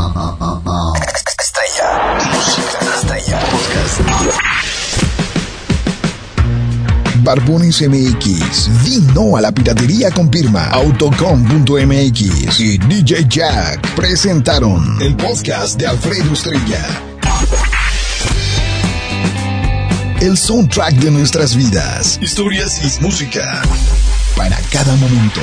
España. 3.21 4.33
Barbones 7.23 7.83
MX, 7.83 8.83
di 8.83 9.05
a 9.37 9.41
la 9.41 9.53
piratería 9.53 10.11
con 10.11 10.33
firma, 10.33 10.65
autocom.mx 10.71 12.61
y 12.61 12.79
DJ 12.79 13.27
Jack 13.29 13.95
presentaron 13.95 14.97
el 15.03 15.15
podcast 15.17 15.79
de 15.79 15.87
Alfredo 15.87 16.33
Estrella. 16.33 16.83
El 20.21 20.37
soundtrack 20.37 20.95
de 20.95 21.11
nuestras 21.11 21.55
vidas, 21.55 22.19
historias 22.23 22.99
y 22.99 23.03
música 23.03 23.63
para 24.37 24.57
cada 24.73 24.95
momento. 24.97 25.41